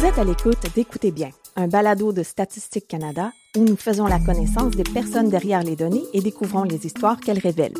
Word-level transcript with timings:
Vous 0.00 0.06
êtes 0.06 0.18
à 0.18 0.24
l'écoute 0.24 0.74
d'Écoutez 0.74 1.10
bien, 1.10 1.28
un 1.56 1.68
balado 1.68 2.14
de 2.14 2.22
Statistique 2.22 2.88
Canada 2.88 3.32
où 3.54 3.64
nous 3.64 3.76
faisons 3.76 4.06
la 4.06 4.18
connaissance 4.18 4.74
des 4.74 4.82
personnes 4.82 5.28
derrière 5.28 5.62
les 5.62 5.76
données 5.76 6.06
et 6.14 6.22
découvrons 6.22 6.62
les 6.62 6.86
histoires 6.86 7.20
qu'elles 7.20 7.38
révèlent. 7.38 7.76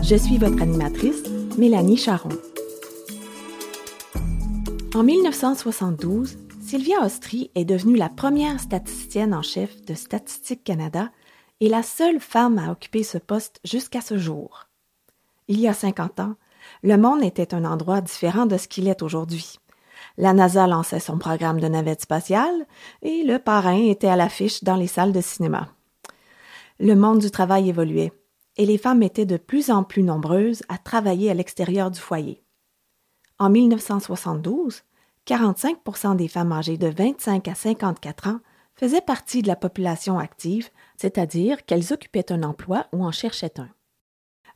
Je 0.00 0.14
suis 0.14 0.38
votre 0.38 0.62
animatrice, 0.62 1.24
Mélanie 1.58 1.96
Charon. 1.96 2.28
En 4.94 5.02
1972, 5.02 6.38
Sylvia 6.60 7.02
Ostry 7.02 7.50
est 7.56 7.64
devenue 7.64 7.96
la 7.96 8.10
première 8.10 8.60
statisticienne 8.60 9.34
en 9.34 9.42
chef 9.42 9.84
de 9.86 9.94
Statistique 9.94 10.62
Canada 10.62 11.10
et 11.58 11.68
la 11.68 11.82
seule 11.82 12.20
femme 12.20 12.58
à 12.58 12.70
occuper 12.70 13.02
ce 13.02 13.18
poste 13.18 13.58
jusqu'à 13.64 14.02
ce 14.02 14.16
jour. 14.16 14.68
Il 15.48 15.58
y 15.58 15.66
a 15.66 15.74
50 15.74 16.20
ans, 16.20 16.36
le 16.84 16.96
monde 16.96 17.24
était 17.24 17.54
un 17.54 17.64
endroit 17.64 18.02
différent 18.02 18.46
de 18.46 18.56
ce 18.56 18.68
qu'il 18.68 18.86
est 18.86 19.02
aujourd'hui. 19.02 19.58
La 20.18 20.32
NASA 20.32 20.66
lançait 20.66 21.00
son 21.00 21.18
programme 21.18 21.60
de 21.60 21.68
navette 21.68 22.02
spatiale 22.02 22.66
et 23.02 23.22
le 23.22 23.38
parrain 23.38 23.82
était 23.84 24.08
à 24.08 24.16
l'affiche 24.16 24.64
dans 24.64 24.76
les 24.76 24.86
salles 24.86 25.12
de 25.12 25.20
cinéma. 25.20 25.68
Le 26.78 26.94
monde 26.94 27.18
du 27.18 27.30
travail 27.30 27.68
évoluait 27.68 28.12
et 28.56 28.64
les 28.64 28.78
femmes 28.78 29.02
étaient 29.02 29.26
de 29.26 29.36
plus 29.36 29.70
en 29.70 29.84
plus 29.84 30.02
nombreuses 30.02 30.62
à 30.68 30.78
travailler 30.78 31.30
à 31.30 31.34
l'extérieur 31.34 31.90
du 31.90 32.00
foyer. 32.00 32.42
En 33.38 33.50
1972, 33.50 34.82
45% 35.26 36.16
des 36.16 36.28
femmes 36.28 36.52
âgées 36.52 36.78
de 36.78 36.88
25 36.88 37.48
à 37.48 37.54
54 37.54 38.28
ans 38.28 38.40
faisaient 38.74 39.00
partie 39.00 39.42
de 39.42 39.48
la 39.48 39.56
population 39.56 40.18
active, 40.18 40.70
c'est-à-dire 40.96 41.64
qu'elles 41.64 41.92
occupaient 41.92 42.32
un 42.32 42.42
emploi 42.42 42.86
ou 42.92 43.04
en 43.04 43.12
cherchaient 43.12 43.60
un. 43.60 43.68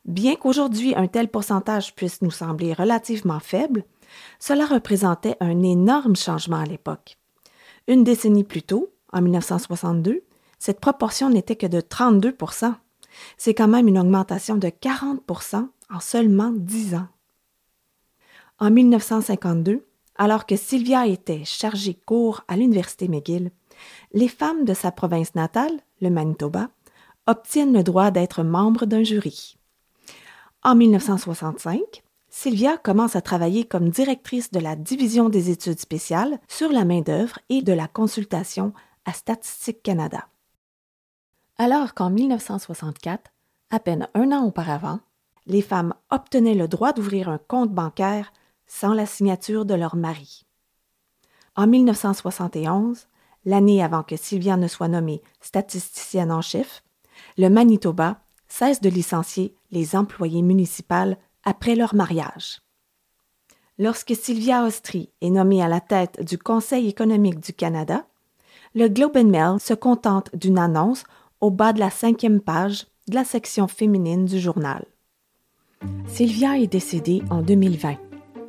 Bien 0.05 0.35
qu'aujourd'hui 0.35 0.95
un 0.95 1.07
tel 1.07 1.27
pourcentage 1.27 1.93
puisse 1.93 2.23
nous 2.23 2.31
sembler 2.31 2.73
relativement 2.73 3.39
faible, 3.39 3.83
cela 4.39 4.65
représentait 4.65 5.37
un 5.39 5.63
énorme 5.63 6.15
changement 6.15 6.59
à 6.59 6.65
l'époque. 6.65 7.17
Une 7.87 8.03
décennie 8.03 8.43
plus 8.43 8.63
tôt, 8.63 8.93
en 9.11 9.21
1962, 9.21 10.23
cette 10.59 10.79
proportion 10.79 11.29
n'était 11.29 11.55
que 11.55 11.67
de 11.67 11.81
32% 11.81 12.73
C'est 13.37 13.53
quand 13.53 13.67
même 13.67 13.87
une 13.87 13.99
augmentation 13.99 14.57
de 14.57 14.67
40% 14.67 15.67
en 15.89 15.99
seulement 15.99 16.51
10 16.51 16.95
ans. 16.95 17.07
En 18.59 18.69
1952, 18.69 19.85
alors 20.15 20.45
que 20.45 20.55
Sylvia 20.55 21.07
était 21.07 21.43
chargée 21.45 21.95
cours 22.05 22.43
à 22.47 22.55
l'Université 22.55 23.07
McGill, 23.07 23.51
les 24.13 24.27
femmes 24.27 24.65
de 24.65 24.73
sa 24.73 24.91
province 24.91 25.33
natale, 25.33 25.71
le 25.99 26.09
Manitoba, 26.09 26.69
obtiennent 27.27 27.73
le 27.73 27.83
droit 27.83 28.11
d'être 28.11 28.43
membres 28.43 28.85
d'un 28.85 29.03
jury. 29.03 29.57
En 30.63 30.75
1965, 30.75 32.03
Sylvia 32.33 32.77
commence 32.77 33.17
à 33.17 33.21
travailler 33.21 33.65
comme 33.65 33.89
directrice 33.89 34.51
de 34.51 34.59
la 34.59 34.77
division 34.77 35.27
des 35.27 35.49
études 35.49 35.81
spéciales 35.81 36.39
sur 36.47 36.71
la 36.71 36.85
main-d'œuvre 36.85 37.37
et 37.49 37.61
de 37.61 37.73
la 37.73 37.89
consultation 37.89 38.71
à 39.03 39.11
Statistique 39.11 39.83
Canada. 39.83 40.27
Alors 41.57 41.93
qu'en 41.93 42.09
1964, 42.09 43.31
à 43.69 43.79
peine 43.79 44.07
un 44.13 44.31
an 44.31 44.45
auparavant, 44.45 45.01
les 45.45 45.61
femmes 45.61 45.93
obtenaient 46.09 46.55
le 46.55 46.69
droit 46.69 46.93
d'ouvrir 46.93 47.27
un 47.27 47.37
compte 47.37 47.73
bancaire 47.73 48.31
sans 48.65 48.93
la 48.93 49.05
signature 49.05 49.65
de 49.65 49.73
leur 49.73 49.97
mari. 49.97 50.45
En 51.57 51.67
1971, 51.67 53.07
l'année 53.43 53.83
avant 53.83 54.03
que 54.03 54.15
Sylvia 54.15 54.55
ne 54.55 54.69
soit 54.69 54.87
nommée 54.87 55.21
statisticienne 55.41 56.31
en 56.31 56.41
chef, 56.41 56.81
le 57.37 57.49
Manitoba 57.49 58.21
cesse 58.47 58.79
de 58.79 58.89
licencier 58.89 59.53
les 59.71 59.97
employés 59.97 60.41
municipaux 60.41 61.17
après 61.43 61.75
leur 61.75 61.95
mariage. 61.95 62.61
Lorsque 63.77 64.15
Sylvia 64.15 64.63
Ostry 64.63 65.09
est 65.21 65.29
nommée 65.29 65.63
à 65.63 65.67
la 65.67 65.81
tête 65.81 66.23
du 66.23 66.37
Conseil 66.37 66.87
économique 66.87 67.39
du 67.39 67.53
Canada, 67.53 68.05
le 68.75 68.87
Globe 68.87 69.17
and 69.17 69.25
Mail 69.25 69.59
se 69.59 69.73
contente 69.73 70.29
d'une 70.35 70.59
annonce 70.59 71.03
au 71.39 71.49
bas 71.49 71.73
de 71.73 71.79
la 71.79 71.89
cinquième 71.89 72.41
page 72.41 72.85
de 73.07 73.15
la 73.15 73.23
section 73.23 73.67
féminine 73.67 74.25
du 74.25 74.39
journal. 74.39 74.85
Sylvia 76.05 76.57
est 76.57 76.67
décédée 76.67 77.23
en 77.29 77.41
2020 77.41 77.97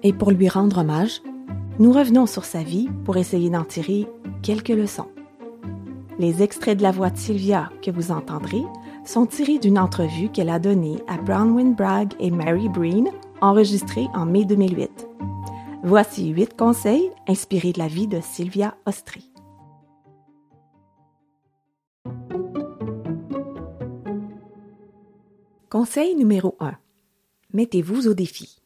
et 0.02 0.12
pour 0.12 0.30
lui 0.30 0.48
rendre 0.48 0.78
hommage, 0.78 1.22
nous 1.78 1.92
revenons 1.92 2.26
sur 2.26 2.44
sa 2.44 2.62
vie 2.62 2.88
pour 3.04 3.16
essayer 3.16 3.48
d'en 3.48 3.64
tirer 3.64 4.06
quelques 4.42 4.68
leçons. 4.68 5.08
Les 6.18 6.42
extraits 6.42 6.76
de 6.76 6.82
la 6.82 6.90
voix 6.90 7.10
de 7.10 7.16
Sylvia 7.16 7.70
que 7.80 7.90
vous 7.90 8.12
entendrez 8.12 8.62
sont 9.04 9.26
tirés 9.26 9.58
d'une 9.58 9.78
entrevue 9.78 10.28
qu'elle 10.28 10.50
a 10.50 10.58
donnée 10.58 11.02
à 11.08 11.18
Brownwin 11.18 11.74
Bragg 11.74 12.12
et 12.20 12.30
Mary 12.30 12.68
Breen, 12.68 13.10
enregistrée 13.40 14.06
en 14.14 14.26
mai 14.26 14.44
2008. 14.44 15.08
Voici 15.82 16.28
huit 16.28 16.56
conseils 16.56 17.10
inspirés 17.26 17.72
de 17.72 17.78
la 17.78 17.88
vie 17.88 18.06
de 18.06 18.20
Sylvia 18.20 18.76
Ostry. 18.86 19.32
Conseil 25.68 26.14
numéro 26.14 26.54
1. 26.60 26.74
Mettez-vous 27.54 28.06
au 28.06 28.14
défi. 28.14 28.60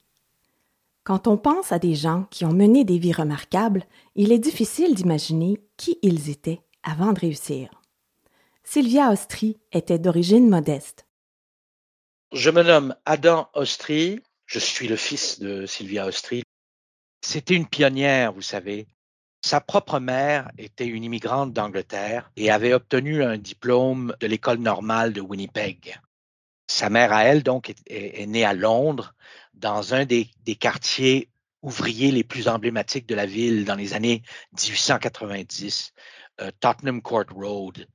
Quand 1.04 1.28
on 1.28 1.36
pense 1.36 1.70
à 1.70 1.78
des 1.78 1.94
gens 1.94 2.26
qui 2.30 2.44
ont 2.44 2.52
mené 2.52 2.84
des 2.84 2.98
vies 2.98 3.12
remarquables, 3.12 3.84
il 4.16 4.32
est 4.32 4.40
difficile 4.40 4.94
d'imaginer 4.94 5.60
qui 5.76 5.98
ils 6.02 6.30
étaient 6.30 6.62
avant 6.82 7.12
de 7.12 7.20
réussir. 7.20 7.75
Sylvia 8.68 9.12
Ostry 9.12 9.56
était 9.70 10.00
d'origine 10.00 10.48
modeste. 10.50 11.06
Je 12.32 12.50
me 12.50 12.64
nomme 12.64 12.96
Adam 13.04 13.48
Ostry, 13.54 14.20
je 14.44 14.58
suis 14.58 14.88
le 14.88 14.96
fils 14.96 15.38
de 15.38 15.66
Sylvia 15.66 16.04
Ostry. 16.04 16.42
C'était 17.20 17.54
une 17.54 17.68
pionnière, 17.68 18.32
vous 18.32 18.42
savez. 18.42 18.88
Sa 19.40 19.60
propre 19.60 20.00
mère 20.00 20.50
était 20.58 20.88
une 20.88 21.04
immigrante 21.04 21.52
d'Angleterre 21.52 22.28
et 22.34 22.50
avait 22.50 22.74
obtenu 22.74 23.22
un 23.22 23.38
diplôme 23.38 24.16
de 24.18 24.26
l'école 24.26 24.58
normale 24.58 25.12
de 25.12 25.20
Winnipeg. 25.20 26.00
Sa 26.66 26.90
mère 26.90 27.12
à 27.12 27.22
elle, 27.22 27.44
donc, 27.44 27.72
est, 27.86 28.26
née 28.26 28.44
à 28.44 28.52
Londres, 28.52 29.14
dans 29.54 29.94
un 29.94 30.04
des, 30.04 30.28
quartiers 30.58 31.30
ouvriers 31.62 32.10
les 32.10 32.24
plus 32.24 32.48
emblématiques 32.48 33.06
de 33.06 33.14
la 33.14 33.26
ville 33.26 33.64
dans 33.64 33.76
les 33.76 33.94
années 33.94 34.22
1890, 34.54 35.94
euh, 36.40 36.50
Tottenham 36.58 37.00
Court 37.00 37.26
Road. 37.32 37.86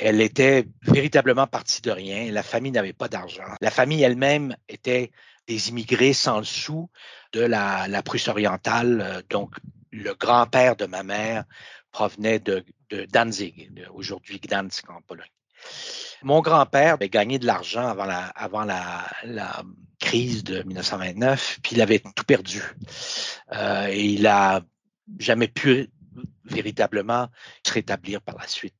Elle 0.00 0.22
était 0.22 0.66
véritablement 0.82 1.46
partie 1.46 1.82
de 1.82 1.90
rien. 1.90 2.32
La 2.32 2.42
famille 2.42 2.72
n'avait 2.72 2.94
pas 2.94 3.08
d'argent. 3.08 3.44
La 3.60 3.70
famille 3.70 4.02
elle-même 4.02 4.56
était 4.68 5.10
des 5.46 5.68
immigrés 5.68 6.14
sans 6.14 6.38
le 6.38 6.44
sou 6.44 6.88
de 7.32 7.40
la, 7.40 8.02
Prusse 8.02 8.28
orientale. 8.28 9.00
Euh, 9.00 9.22
donc, 9.28 9.56
le 9.90 10.14
grand-père 10.14 10.76
de 10.76 10.86
ma 10.86 11.02
mère 11.02 11.44
provenait 11.92 12.38
de, 12.38 12.64
Danzig, 13.12 13.70
aujourd'hui 13.94 14.40
Gdansk 14.40 14.88
en 14.90 15.00
Pologne. 15.02 15.26
Mon 16.22 16.40
grand-père 16.40 16.94
avait 16.94 17.08
gagné 17.08 17.38
de 17.38 17.46
l'argent 17.46 17.94
avant 18.34 18.64
la, 18.64 19.62
crise 20.00 20.44
de 20.44 20.62
1929, 20.62 21.58
puis 21.62 21.76
il 21.76 21.82
avait 21.82 21.98
tout 21.98 22.24
perdu. 22.24 22.62
Euh, 23.52 23.88
et 23.88 24.04
il 24.06 24.26
a 24.26 24.62
jamais 25.18 25.48
pu 25.48 25.90
véritablement 26.44 27.28
se 27.66 27.72
rétablir 27.72 28.22
par 28.22 28.38
la 28.38 28.46
suite. 28.46 28.79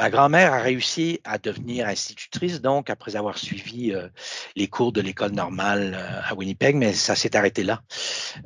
Ma 0.00 0.08
grand-mère 0.08 0.54
a 0.54 0.60
réussi 0.60 1.20
à 1.24 1.36
devenir 1.36 1.86
institutrice, 1.86 2.62
donc, 2.62 2.88
après 2.88 3.16
avoir 3.16 3.36
suivi 3.36 3.92
euh, 3.92 4.08
les 4.56 4.66
cours 4.66 4.92
de 4.92 5.02
l'école 5.02 5.32
normale 5.32 5.94
euh, 5.94 6.22
à 6.24 6.34
Winnipeg, 6.34 6.74
mais 6.74 6.94
ça 6.94 7.14
s'est 7.14 7.36
arrêté 7.36 7.64
là. 7.64 7.82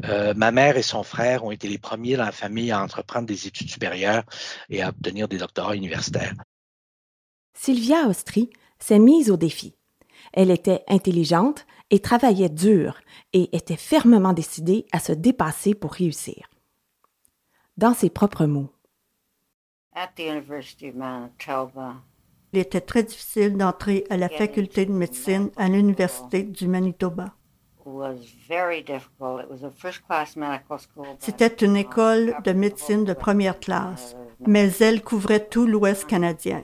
Euh, 0.03 0.35
ma 0.35 0.51
mère 0.51 0.77
et 0.77 0.83
son 0.83 1.05
frère 1.05 1.45
ont 1.45 1.53
été 1.53 1.69
les 1.69 1.79
premiers 1.79 2.17
dans 2.17 2.25
la 2.25 2.33
famille 2.33 2.73
à 2.73 2.83
entreprendre 2.83 3.29
des 3.29 3.47
études 3.47 3.71
supérieures 3.71 4.25
et 4.69 4.83
à 4.83 4.89
obtenir 4.89 5.29
des 5.29 5.39
doctorats 5.39 5.77
universitaires. 5.77 6.35
Sylvia 7.57 8.09
Ostry 8.09 8.51
s'est 8.81 8.99
mise 8.99 9.31
au 9.31 9.37
défi. 9.37 9.77
Elle 10.33 10.51
était 10.51 10.83
intelligente 10.89 11.67
et 11.91 12.01
travaillait 12.01 12.49
dur 12.49 12.99
et 13.33 13.55
était 13.57 13.77
fermement 13.77 14.33
décidée 14.33 14.87
à 14.91 14.99
se 14.99 15.13
dépasser 15.13 15.75
pour 15.75 15.93
réussir. 15.93 16.51
Dans 17.77 17.95
ses 17.95 18.11
propres 18.11 18.47
mots. 18.47 18.75
Il 22.53 22.61
était 22.61 22.81
très 22.81 23.03
difficile 23.03 23.57
d'entrer 23.57 24.05
à 24.11 24.17
la 24.17 24.29
faculté 24.29 24.87
de 24.87 24.93
médecine 24.93 25.51
à 25.57 25.69
l'Université 25.69 26.43
du 26.43 26.69
Manitoba. 26.69 27.35
C'était 31.19 31.47
une 31.65 31.77
école 31.77 32.37
de 32.45 32.53
médecine 32.53 33.05
de 33.05 33.13
première 33.13 33.61
classe, 33.61 34.17
mais 34.47 34.71
elle 34.79 35.03
couvrait 35.03 35.47
tout 35.47 35.67
l'Ouest 35.67 36.07
canadien. 36.07 36.63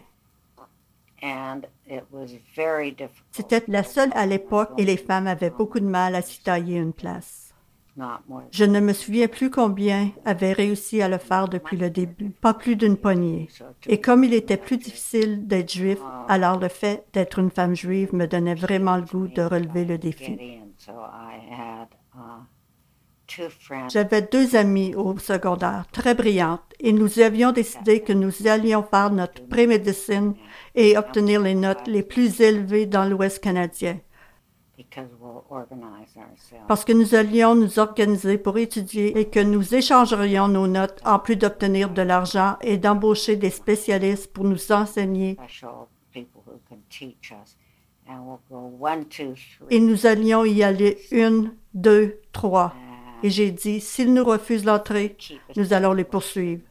C'était 3.30 3.64
la 3.68 3.82
seule 3.82 4.12
à 4.14 4.26
l'époque 4.26 4.70
et 4.78 4.84
les 4.84 4.96
femmes 4.96 5.26
avaient 5.26 5.50
beaucoup 5.50 5.80
de 5.80 5.86
mal 5.86 6.14
à 6.14 6.22
s'y 6.22 6.42
tailler 6.42 6.76
une 6.76 6.92
place. 6.92 7.50
Je 8.50 8.64
ne 8.64 8.81
me 8.81 8.92
souviens 8.92 9.28
plus 9.28 9.50
combien 9.50 10.10
avaient 10.25 10.52
réussi 10.52 11.02
à 11.02 11.08
le 11.08 11.19
faire 11.19 11.48
depuis 11.48 11.76
le 11.76 11.90
début, 11.90 12.31
pas 12.31 12.54
plus 12.54 12.76
d'une 12.76 12.96
poignée. 12.96 13.48
Et 13.87 14.00
comme 14.00 14.25
il 14.25 14.34
était 14.34 14.56
plus 14.56 14.76
difficile 14.76 15.46
d'être 15.46 15.72
juif, 15.72 15.98
alors 16.28 16.58
le 16.58 16.69
fait 16.69 17.04
d'être 17.12 17.38
une 17.38 17.50
femme 17.50 17.75
juive 17.75 18.14
me 18.14 18.26
donnait 18.26 18.54
vraiment 18.54 18.96
le 18.96 19.02
goût 19.02 19.28
de 19.28 19.42
relever 19.42 19.84
le 19.84 19.98
défi. 19.98 20.38
J'avais 23.88 24.22
deux 24.22 24.56
amies 24.56 24.94
au 24.96 25.16
secondaire, 25.19 25.84
très 25.92 26.14
brillantes, 26.14 26.62
et 26.81 26.92
nous 26.92 27.20
avions 27.20 27.52
décidé 27.52 28.00
que 28.00 28.12
nous 28.12 28.48
allions 28.48 28.82
faire 28.82 29.12
notre 29.12 29.46
pré-médecine 29.46 30.34
et 30.75 30.96
obtenir 30.96 31.40
les 31.40 31.54
notes 31.54 31.87
les 31.87 32.02
plus 32.02 32.40
élevées 32.40 32.87
dans 32.87 33.04
l'Ouest 33.04 33.40
canadien. 33.40 33.98
Parce 36.68 36.84
que 36.84 36.92
nous 36.92 37.14
allions 37.14 37.54
nous 37.54 37.78
organiser 37.78 38.38
pour 38.38 38.58
étudier 38.58 39.18
et 39.18 39.28
que 39.28 39.40
nous 39.40 39.74
échangerions 39.74 40.48
nos 40.48 40.66
notes 40.66 41.00
en 41.04 41.18
plus 41.18 41.36
d'obtenir 41.36 41.90
de 41.90 42.02
l'argent 42.02 42.56
et 42.60 42.78
d'embaucher 42.78 43.36
des 43.36 43.50
spécialistes 43.50 44.32
pour 44.32 44.44
nous 44.44 44.72
enseigner. 44.72 45.36
Et 49.70 49.80
nous 49.80 50.06
allions 50.06 50.44
y 50.44 50.62
aller 50.62 50.98
une, 51.10 51.52
deux, 51.74 52.20
trois. 52.32 52.74
Et 53.22 53.30
j'ai 53.30 53.50
dit, 53.50 53.80
s'ils 53.80 54.12
nous 54.12 54.24
refusent 54.24 54.64
l'entrée, 54.64 55.16
nous 55.56 55.72
allons 55.72 55.92
les 55.92 56.04
poursuivre. 56.04 56.62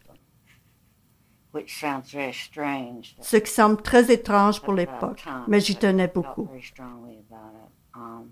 Ce 3.21 3.37
qui 3.37 3.51
semble 3.51 3.81
très 3.81 4.11
étrange 4.11 4.61
pour 4.61 4.73
l'époque, 4.73 5.23
mais 5.47 5.59
j'y 5.59 5.75
tenais 5.75 6.07
beaucoup. 6.07 6.47
Um, 7.95 8.31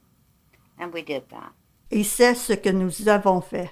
et 1.89 2.03
c'est 2.03 2.35
ce 2.35 2.53
que 2.53 2.69
nous 2.69 3.09
avons 3.09 3.41
fait. 3.41 3.71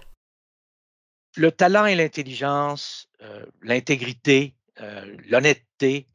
Le 1.36 1.52
talent 1.52 1.86
et 1.86 1.96
l'intelligence, 1.96 3.10
euh, 3.22 3.46
l'intégrité, 3.62 4.56
euh, 4.82 5.16
l'honnêteté, 5.30 6.08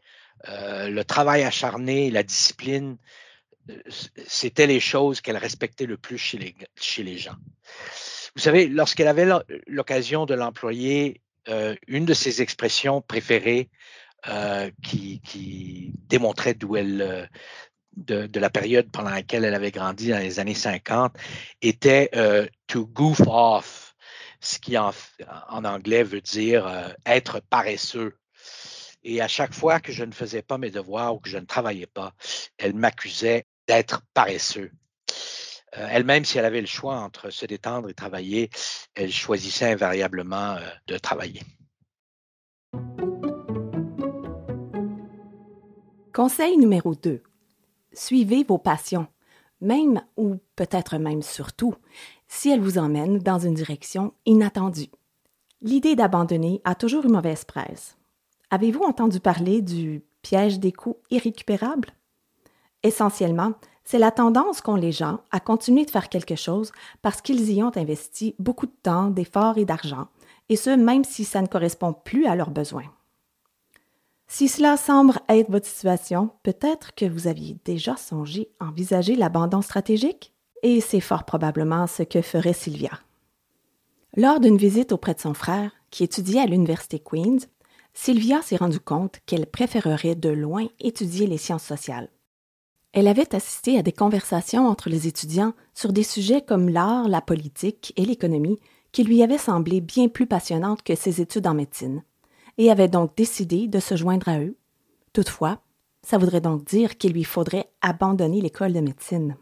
euh, 0.49 0.89
le 0.89 1.05
travail 1.05 1.43
acharné, 1.43 2.11
la 2.11 2.23
discipline, 2.23 2.97
c'était 4.27 4.67
les 4.67 4.81
choses 4.81 5.21
qu'elle 5.21 5.37
respectait 5.37 5.87
le 5.87 5.97
plus 5.97 6.19
chez 6.19 6.39
les, 6.39 6.57
chez 6.77 7.03
les 7.03 7.19
gens. 7.19 7.37
Vous 8.35 8.43
savez, 8.43 8.67
lorsqu'elle 8.67 9.09
avait 9.09 9.29
l'occasion 9.67 10.25
de 10.25 10.35
l'employer, 10.35 11.21
une 11.87 12.05
de 12.05 12.15
ses 12.15 12.43
expressions 12.43 13.01
préférées 13.01 13.69
qui, 14.83 15.21
qui, 15.21 15.93
démontrait 16.09 16.55
d'où 16.55 16.77
elle, 16.77 17.29
de, 17.97 18.41
la 18.41 18.51
période 18.51 18.91
pendant 18.91 19.11
laquelle 19.11 19.45
elle 19.45 19.55
avait 19.55 19.71
grandi 19.71 20.11
dans 20.11 20.19
les 20.19 20.41
années 20.41 20.55
50 20.55 21.15
était 21.63 22.11
euh, 22.15 22.47
to 22.67 22.87
goof 22.87 23.21
off, 23.27 23.95
ce 24.41 24.59
qui 24.59 24.79
en, 24.79 24.93
anglais 25.49 26.03
veut 26.03 26.21
dire 26.21 26.67
euh, 26.67 26.89
être 27.07 27.41
paresseux. 27.51 28.17
Et 29.03 29.21
à 29.21 29.29
chaque 29.29 29.55
fois 29.55 29.81
que 29.81 29.93
je 29.93 30.05
ne 30.05 30.13
faisais 30.13 30.43
pas 30.43 30.59
mes 30.59 30.71
devoirs 30.71 31.15
ou 31.15 31.21
que 31.21 31.31
je 31.31 31.39
ne 31.39 31.47
travaillais 31.47 31.87
pas, 31.87 32.13
elle 32.59 32.75
m'accusait 32.75 33.47
d'être 33.67 34.03
paresseux. 34.15 34.71
Euh, 35.77 35.87
elle-même, 35.91 36.25
si 36.25 36.39
elle 36.39 36.45
avait 36.45 36.61
le 36.61 36.67
choix 36.67 36.97
entre 36.97 37.31
se 37.31 37.47
détendre 37.47 37.89
et 37.89 37.95
travailler, 37.95 38.51
elle 38.95 39.13
choisissait 39.13 39.73
invariablement 39.73 40.59
de 40.87 40.99
travailler. 40.99 41.43
Conseil 46.13 46.59
numéro 46.59 46.95
2 46.95 47.23
suivez 47.93 48.45
vos 48.45 48.59
passions, 48.59 49.07
même 49.61 50.03
ou 50.17 50.37
peut-être 50.57 50.99
même 50.99 51.23
surtout, 51.23 51.75
si 52.29 52.51
elles 52.51 52.61
vous 52.61 52.79
emmènent 52.79 53.19
dans 53.19 53.39
une 53.39 53.55
direction 53.55 54.13
inattendue. 54.27 54.91
L'idée 55.63 55.97
d'abandonner 55.97 56.61
a 56.65 56.75
toujours 56.75 57.05
une 57.05 57.13
mauvaise 57.13 57.45
presse. 57.45 57.97
Avez-vous 58.51 58.83
entendu 58.83 59.21
parler 59.21 59.63
du 59.63 60.03
piège 60.23 60.59
des 60.59 60.73
coûts 60.73 60.97
irrécupérables? 61.11 61.91
Essentiellement, 62.83 63.53
c'est 63.85 63.99
la 63.99 64.11
tendance 64.11 64.61
qu'ont 64.61 64.77
les 64.77 64.93
gens 64.93 65.21
à 65.31 65.41
continuer 65.41 65.85
de 65.85 65.91
faire 65.91 66.09
quelque 66.09 66.37
chose 66.37 66.73
parce 67.03 67.21
qu'ils 67.21 67.51
y 67.51 67.63
ont 67.63 67.77
investi 67.77 68.35
beaucoup 68.39 68.67
de 68.67 68.77
temps, 68.83 69.11
d'efforts 69.11 69.59
et 69.59 69.65
d'argent, 69.65 70.07
et 70.49 70.57
ce 70.57 70.71
même 70.71 71.05
si 71.05 71.25
ça 71.25 71.43
ne 71.43 71.47
correspond 71.47 71.93
plus 71.93 72.27
à 72.27 72.37
leurs 72.37 72.51
besoins. 72.51 72.91
Si 74.33 74.47
cela 74.47 74.77
semble 74.77 75.15
être 75.29 75.51
votre 75.51 75.67
situation, 75.67 76.31
peut-être 76.45 76.95
que 76.95 77.05
vous 77.05 77.27
aviez 77.27 77.57
déjà 77.65 77.97
songé 77.97 78.49
envisager 78.61 79.17
l'abandon 79.17 79.61
stratégique? 79.61 80.33
Et 80.63 80.81
c'est 80.81 81.01
fort 81.01 81.25
probablement 81.25 81.89
ce 81.89 82.05
que 82.05 82.23
ferait 82.23 82.53
Sylvia. 82.53 82.93
Lors 84.17 84.39
d'une 84.39 84.57
visite 84.57 84.93
auprès 84.93 85.15
de 85.15 85.21
son 85.21 85.35
frère, 85.35 85.73
qui 85.91 86.05
étudiait 86.05 86.43
à 86.43 86.47
l'Université 86.47 87.01
Queen's, 87.01 87.49
Sylvia 87.93 88.41
s'est 88.41 88.57
rendue 88.57 88.79
compte 88.79 89.19
qu'elle 89.27 89.47
préférerait 89.47 90.15
de 90.15 90.29
loin 90.29 90.69
étudier 90.79 91.27
les 91.27 91.37
sciences 91.37 91.65
sociales. 91.65 92.09
Elle 92.93 93.09
avait 93.09 93.35
assisté 93.35 93.79
à 93.79 93.83
des 93.83 93.93
conversations 93.93 94.69
entre 94.69 94.91
les 94.91 95.09
étudiants 95.09 95.55
sur 95.75 95.93
des 95.93 96.05
sujets 96.05 96.41
comme 96.41 96.69
l'art, 96.69 97.09
la 97.09 97.21
politique 97.21 97.93
et 97.97 98.05
l'économie 98.05 98.61
qui 98.93 99.03
lui 99.03 99.25
avaient 99.25 99.39
semblé 99.39 99.81
bien 99.81 100.07
plus 100.07 100.27
passionnantes 100.27 100.85
que 100.85 100.95
ses 100.95 101.21
études 101.21 101.49
en 101.49 101.55
médecine 101.55 102.05
et 102.61 102.71
avait 102.71 102.89
donc 102.89 103.17
décidé 103.17 103.69
de 103.69 103.81
se 103.81 103.97
joindre 103.97 104.29
à 104.29 104.39
eux. 104.39 104.55
Toutefois, 105.15 105.63
ça 106.03 106.19
voudrait 106.19 106.43
donc 106.43 106.67
dire 106.67 106.99
qu'il 106.99 107.15
lui 107.15 107.25
faudrait 107.25 107.71
abandonner 107.81 108.43
l'école 108.43 108.75
de 108.75 108.81
médecine. 108.81 109.35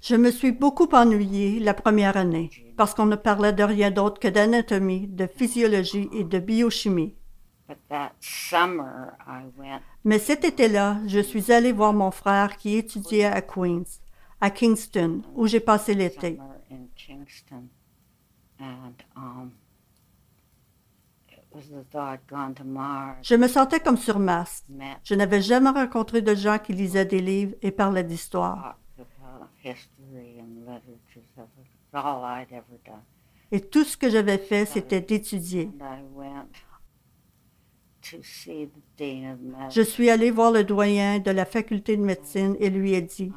Je 0.00 0.16
me 0.16 0.30
suis 0.30 0.52
beaucoup 0.52 0.88
ennuyée 0.92 1.60
la 1.60 1.74
première 1.74 2.16
année 2.16 2.50
parce 2.78 2.94
qu'on 2.94 3.04
ne 3.04 3.16
parlait 3.16 3.52
de 3.52 3.62
rien 3.62 3.90
d'autre 3.90 4.18
que 4.18 4.28
d'anatomie, 4.28 5.08
de 5.08 5.26
physiologie 5.26 6.08
et 6.12 6.24
de 6.24 6.38
biochimie. 6.38 7.14
Mais 10.04 10.18
cet 10.18 10.44
été-là, 10.44 11.00
je 11.06 11.20
suis 11.20 11.52
allée 11.52 11.72
voir 11.72 11.92
mon 11.92 12.10
frère 12.10 12.56
qui 12.56 12.76
étudiait 12.76 13.26
à 13.26 13.42
Queens, 13.42 14.00
à 14.40 14.48
Kingston, 14.48 15.20
où 15.34 15.46
j'ai 15.46 15.60
passé 15.60 15.92
l'été. 15.92 16.38
Um, 18.60 19.50
je 23.22 23.34
me 23.34 23.48
sentais 23.48 23.80
comme 23.80 23.96
sur 23.96 24.18
Mars. 24.18 24.64
Je 25.04 25.14
n'avais 25.14 25.40
jamais 25.40 25.70
rencontré 25.70 26.22
de 26.22 26.34
gens 26.34 26.58
qui 26.58 26.72
lisaient 26.72 27.06
des 27.06 27.20
livres 27.20 27.54
et 27.62 27.70
parlaient 27.70 28.04
d'histoire. 28.04 28.78
Et 33.52 33.60
tout 33.60 33.84
ce 33.84 33.96
que 33.96 34.10
j'avais 34.10 34.38
fait, 34.38 34.66
c'était 34.66 35.00
d'étudier. 35.00 35.70
Je 39.70 39.82
suis 39.82 40.10
allé 40.10 40.30
voir 40.30 40.52
le 40.52 40.64
doyen 40.64 41.18
de 41.18 41.30
la 41.30 41.44
faculté 41.44 41.96
de 41.96 42.02
médecine 42.02 42.56
et 42.60 42.70
lui 42.70 42.92
ai 42.94 43.02
dit, 43.02 43.32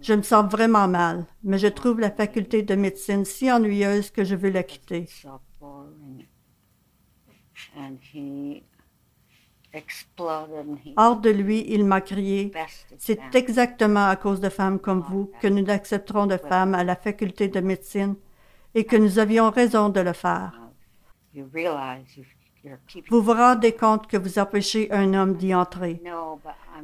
je 0.00 0.14
me 0.14 0.22
sens 0.22 0.50
vraiment 0.50 0.88
mal, 0.88 1.26
mais 1.42 1.58
je 1.58 1.68
trouve 1.68 2.00
la 2.00 2.10
faculté 2.10 2.62
de 2.62 2.74
médecine 2.74 3.24
si 3.24 3.50
ennuyeuse 3.50 4.10
que 4.10 4.24
je 4.24 4.34
veux 4.34 4.50
la 4.50 4.62
quitter. 4.62 5.06
Hors 10.96 11.20
de 11.20 11.30
lui, 11.30 11.64
il 11.68 11.84
m'a 11.84 12.00
crié, 12.00 12.52
c'est 12.98 13.34
exactement 13.34 14.08
à 14.08 14.16
cause 14.16 14.40
de 14.40 14.48
femmes 14.48 14.78
comme 14.78 15.00
vous 15.00 15.30
que 15.40 15.48
nous 15.48 15.68
accepterons 15.70 16.26
de 16.26 16.36
femmes 16.36 16.74
à 16.74 16.84
la 16.84 16.96
faculté 16.96 17.48
de 17.48 17.60
médecine 17.60 18.16
et 18.74 18.84
que 18.84 18.96
nous 18.96 19.18
avions 19.18 19.50
raison 19.50 19.88
de 19.88 20.00
le 20.00 20.12
faire. 20.12 20.60
Vous 23.10 23.22
vous 23.22 23.32
rendez 23.32 23.72
compte 23.72 24.06
que 24.06 24.16
vous 24.16 24.38
empêchez 24.38 24.90
un 24.92 25.14
homme 25.14 25.34
d'y 25.34 25.54
entrer. 25.54 26.02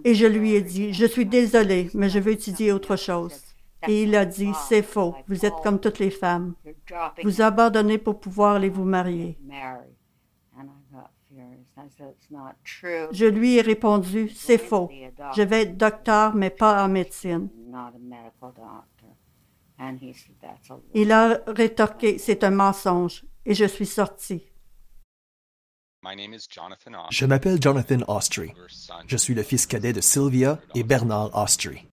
Et 0.05 0.15
je 0.15 0.27
lui 0.27 0.55
ai 0.55 0.63
dit, 0.63 0.93
je 0.93 1.07
suis 1.07 1.27
désolé, 1.27 1.91
mais 1.95 2.09
je 2.09 2.19
veux 2.19 2.33
étudier 2.33 2.73
autre 2.73 2.97
chose. 2.97 3.35
Et 3.89 4.03
il 4.03 4.15
a 4.15 4.27
dit, 4.27 4.53
c'est 4.69 4.83
faux, 4.83 5.15
vous 5.27 5.47
êtes 5.47 5.55
comme 5.63 5.81
toutes 5.81 5.99
les 5.99 6.11
femmes. 6.11 6.55
Vous 7.23 7.41
abandonnez 7.41 7.99
pour 7.99 8.21
pouvoir 8.21 8.57
aller 8.57 8.69
vous 8.69 8.85
marier. 8.85 9.39
Je 13.13 13.27
lui 13.27 13.57
ai 13.57 13.61
répondu, 13.63 14.29
c'est 14.29 14.59
faux. 14.59 14.91
Je 15.35 15.43
vais 15.43 15.63
être 15.63 15.77
docteur, 15.77 16.35
mais 16.35 16.51
pas 16.51 16.85
en 16.85 16.89
médecine. 16.89 17.49
Il 20.95 21.13
a 21.13 21.41
rétorqué, 21.47 22.19
c'est 22.19 22.45
un 22.45 22.51
mensonge, 22.51 23.25
et 23.47 23.55
je 23.55 23.65
suis 23.65 23.87
sortie. 23.87 24.50
Je 27.11 27.27
m'appelle 27.27 27.61
Jonathan 27.61 28.01
Austri. 28.09 28.53
Je 29.07 29.17
suis 29.17 29.35
le 29.35 29.43
fils 29.43 29.67
cadet 29.67 29.93
de 29.93 30.01
Sylvia 30.01 30.59
et 30.75 30.83
Bernard 30.83 31.35
Austri. 31.37 31.87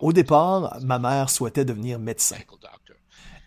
Au 0.00 0.12
départ, 0.12 0.78
ma 0.82 0.98
mère 0.98 1.30
souhaitait 1.30 1.64
devenir 1.64 1.98
médecin. 1.98 2.38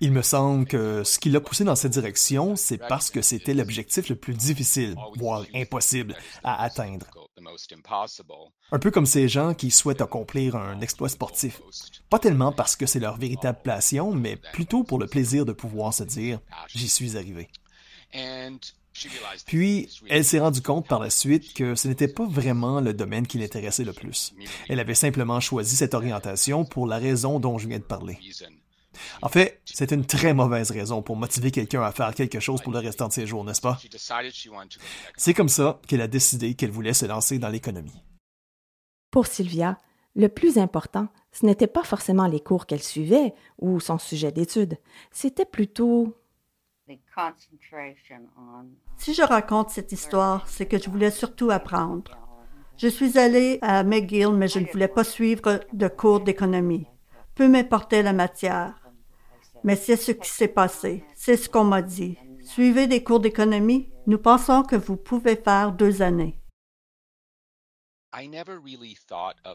Il 0.01 0.13
me 0.13 0.21
semble 0.21 0.65
que 0.65 1.03
ce 1.03 1.19
qui 1.19 1.29
l'a 1.29 1.41
poussé 1.41 1.63
dans 1.63 1.75
cette 1.75 1.91
direction, 1.91 2.55
c'est 2.55 2.77
parce 2.77 3.09
que 3.09 3.21
c'était 3.21 3.53
l'objectif 3.53 4.07
le 4.07 4.15
plus 4.15 4.33
difficile, 4.33 4.95
voire 5.17 5.45
impossible, 5.53 6.15
à 6.43 6.63
atteindre. 6.63 7.05
Un 8.71 8.79
peu 8.79 8.91
comme 8.91 9.05
ces 9.05 9.27
gens 9.27 9.53
qui 9.53 9.71
souhaitent 9.71 10.01
accomplir 10.01 10.55
un 10.55 10.79
exploit 10.81 11.09
sportif. 11.09 11.61
Pas 12.09 12.19
tellement 12.19 12.51
parce 12.51 12.75
que 12.75 12.85
c'est 12.85 12.99
leur 12.99 13.17
véritable 13.17 13.59
passion, 13.63 14.13
mais 14.13 14.37
plutôt 14.37 14.83
pour 14.83 14.99
le 14.99 15.07
plaisir 15.07 15.45
de 15.45 15.53
pouvoir 15.53 15.93
se 15.93 16.03
dire⁇ 16.03 16.37
J'y 16.67 16.87
suis 16.87 17.17
arrivé⁇ 17.17 17.43
Puis, 19.45 19.89
elle 20.09 20.25
s'est 20.25 20.39
rendue 20.39 20.61
compte 20.61 20.87
par 20.87 20.99
la 20.99 21.09
suite 21.09 21.53
que 21.53 21.75
ce 21.75 21.87
n'était 21.87 22.07
pas 22.07 22.25
vraiment 22.25 22.81
le 22.81 22.93
domaine 22.93 23.27
qui 23.27 23.37
l'intéressait 23.37 23.83
le 23.83 23.93
plus. 23.93 24.33
Elle 24.67 24.79
avait 24.79 24.95
simplement 24.95 25.39
choisi 25.39 25.75
cette 25.75 25.93
orientation 25.93 26.65
pour 26.65 26.87
la 26.87 26.97
raison 26.97 27.39
dont 27.39 27.57
je 27.57 27.67
viens 27.67 27.79
de 27.79 27.83
parler. 27.83 28.17
En 29.21 29.29
fait, 29.29 29.61
c'est 29.65 29.91
une 29.91 30.05
très 30.05 30.33
mauvaise 30.33 30.71
raison 30.71 31.01
pour 31.01 31.15
motiver 31.15 31.51
quelqu'un 31.51 31.83
à 31.83 31.91
faire 31.91 32.13
quelque 32.13 32.39
chose 32.39 32.61
pour 32.61 32.73
le 32.73 32.79
restant 32.79 33.07
de 33.07 33.13
ses 33.13 33.27
jours, 33.27 33.45
n'est-ce 33.45 33.61
pas? 33.61 33.79
C'est 35.15 35.33
comme 35.33 35.49
ça 35.49 35.79
qu'elle 35.87 36.01
a 36.01 36.07
décidé 36.07 36.55
qu'elle 36.55 36.71
voulait 36.71 36.93
se 36.93 37.05
lancer 37.05 37.39
dans 37.39 37.49
l'économie. 37.49 38.03
Pour 39.11 39.27
Sylvia, 39.27 39.77
le 40.15 40.27
plus 40.27 40.57
important, 40.57 41.07
ce 41.31 41.45
n'était 41.45 41.67
pas 41.67 41.83
forcément 41.83 42.27
les 42.27 42.39
cours 42.39 42.65
qu'elle 42.65 42.83
suivait 42.83 43.33
ou 43.59 43.79
son 43.79 43.97
sujet 43.97 44.31
d'étude, 44.31 44.77
c'était 45.11 45.45
plutôt 45.45 46.15
si 48.97 49.13
je 49.13 49.21
raconte 49.21 49.69
cette 49.69 49.91
histoire, 49.91 50.47
c'est 50.47 50.65
que 50.65 50.77
je 50.77 50.89
voulais 50.89 51.11
surtout 51.11 51.51
apprendre. 51.51 52.17
Je 52.77 52.87
suis 52.87 53.17
allée 53.17 53.59
à 53.61 53.83
McGill, 53.83 54.31
mais 54.31 54.47
je 54.47 54.59
ne 54.59 54.71
voulais 54.71 54.87
pas 54.87 55.03
suivre 55.03 55.59
de 55.73 55.87
cours 55.87 56.21
d'économie. 56.21 56.87
Peu 57.35 57.47
m'importait 57.47 58.03
la 58.03 58.13
matière. 58.13 58.89
Mais 59.63 59.75
c'est 59.75 59.97
ce 59.97 60.11
qui 60.11 60.29
s'est 60.29 60.47
passé. 60.47 61.03
C'est 61.15 61.37
ce 61.37 61.49
qu'on 61.49 61.65
m'a 61.65 61.81
dit. 61.81 62.17
Suivez 62.43 62.87
des 62.87 63.03
cours 63.03 63.19
d'économie. 63.19 63.89
Nous 64.07 64.17
pensons 64.17 64.63
que 64.63 64.75
vous 64.75 64.95
pouvez 64.95 65.35
faire 65.35 65.73
deux 65.73 66.01
années. 66.01 66.39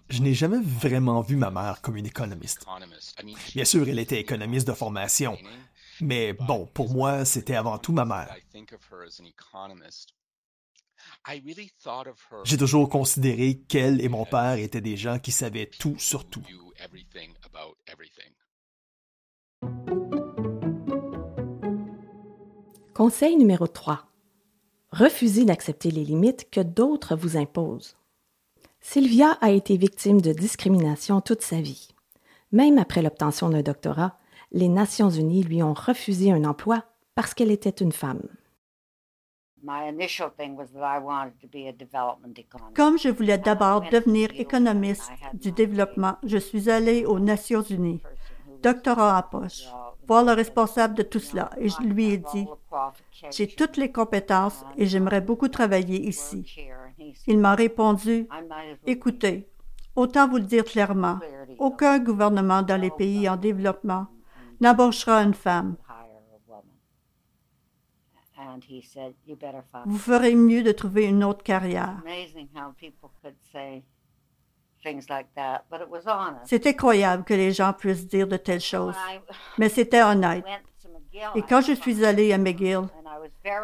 Je 0.09 0.23
n'ai 0.23 0.35
jamais 0.35 0.61
vraiment 0.63 1.21
vu 1.23 1.37
ma 1.37 1.51
mère 1.51 1.81
comme 1.81 1.97
une 1.97 2.07
économiste. 2.07 2.65
Bien 3.55 3.65
sûr, 3.65 3.89
elle 3.89 3.99
était 3.99 4.21
économiste 4.21 4.69
de 4.69 4.73
formation, 4.73 5.37
mais 6.01 6.33
bon, 6.33 6.67
pour 6.67 6.91
moi, 6.93 7.25
c'était 7.25 7.55
avant 7.55 7.79
tout 7.79 7.93
ma 7.93 8.05
mère. 8.05 8.35
J'ai 12.45 12.57
toujours 12.57 12.89
considéré 12.89 13.59
qu'elle 13.59 14.01
et 14.01 14.09
mon 14.09 14.25
père 14.25 14.55
étaient 14.55 14.81
des 14.81 14.97
gens 14.97 15.19
qui 15.19 15.33
savaient 15.33 15.71
tout 15.79 15.99
sur 15.99 16.29
tout. 16.29 16.43
Conseil 22.95 23.37
numéro 23.37 23.67
3. 23.67 24.07
Refusez 24.93 25.45
d'accepter 25.45 25.91
les 25.91 26.05
limites 26.05 26.49
que 26.51 26.61
d'autres 26.61 27.17
vous 27.17 27.37
imposent. 27.37 27.97
Sylvia 28.81 29.33
a 29.41 29.51
été 29.51 29.77
victime 29.77 30.21
de 30.21 30.33
discrimination 30.33 31.21
toute 31.21 31.43
sa 31.43 31.61
vie. 31.61 31.89
Même 32.53 32.79
après 32.79 33.03
l'obtention 33.03 33.49
d'un 33.49 33.63
doctorat, 33.63 34.17
les 34.55 34.69
Nations 34.69 35.11
unies 35.11 35.43
lui 35.43 35.63
ont 35.65 35.75
refusé 35.75 36.31
un 36.31 36.45
emploi 36.45 36.85
parce 37.17 37.35
qu'elle 37.35 37.51
était 37.51 37.71
une 37.71 37.91
femme. 37.91 38.23
Comme 42.75 42.99
je 42.99 43.09
voulais 43.09 43.39
d'abord 43.39 43.81
devenir 43.91 44.29
économiste 44.35 45.11
du 45.33 45.51
développement, 45.51 46.19
je 46.23 46.39
suis 46.39 46.71
allée 46.71 47.05
aux 47.05 47.19
Nations 47.19 47.63
unies, 47.63 48.01
doctorat 48.63 49.19
en 49.19 49.23
poche, 49.29 49.65
voir 50.07 50.23
le 50.23 50.33
responsable 50.33 50.95
de 50.95 51.03
tout 51.03 51.19
cela. 51.19 51.51
Et 51.59 51.69
je 51.69 51.83
lui 51.83 52.11
ai 52.13 52.19
dit, 52.19 52.47
j'ai 53.33 53.49
toutes 53.49 53.77
les 53.77 53.91
compétences 53.91 54.65
et 54.77 54.87
j'aimerais 54.87 55.21
beaucoup 55.21 55.49
travailler 55.49 56.01
ici. 56.07 56.45
Il 57.27 57.39
m'a 57.39 57.57
répondu, 57.57 58.29
écoutez, 58.87 59.49
autant 59.97 60.29
vous 60.29 60.37
le 60.37 60.45
dire 60.45 60.65
clairement, 60.65 61.19
aucun 61.59 61.99
gouvernement 61.99 62.63
dans 62.63 62.81
les 62.81 62.91
pays 62.91 63.29
en 63.29 63.37
développement 63.37 64.07
n'embauchera 64.61 65.23
une 65.23 65.35
femme. 65.35 65.77
Vous 69.87 69.99
ferez 69.99 70.35
mieux 70.35 70.63
de 70.63 70.73
trouver 70.73 71.07
une 71.07 71.25
autre 71.25 71.43
carrière. 71.43 72.03
C'est 76.45 76.67
incroyable 76.67 77.25
que 77.25 77.35
les 77.35 77.53
gens 77.53 77.73
puissent 77.73 78.07
dire 78.07 78.29
de 78.29 78.37
telles 78.37 78.61
choses, 78.61 78.97
mais 79.59 79.69
c'était 79.69 80.03
honnête. 80.03 80.45
Et 81.35 81.43
quand 81.43 81.61
je 81.61 81.73
suis 81.73 82.05
allée 82.05 82.33
à 82.33 82.39
McGill, 82.39 82.83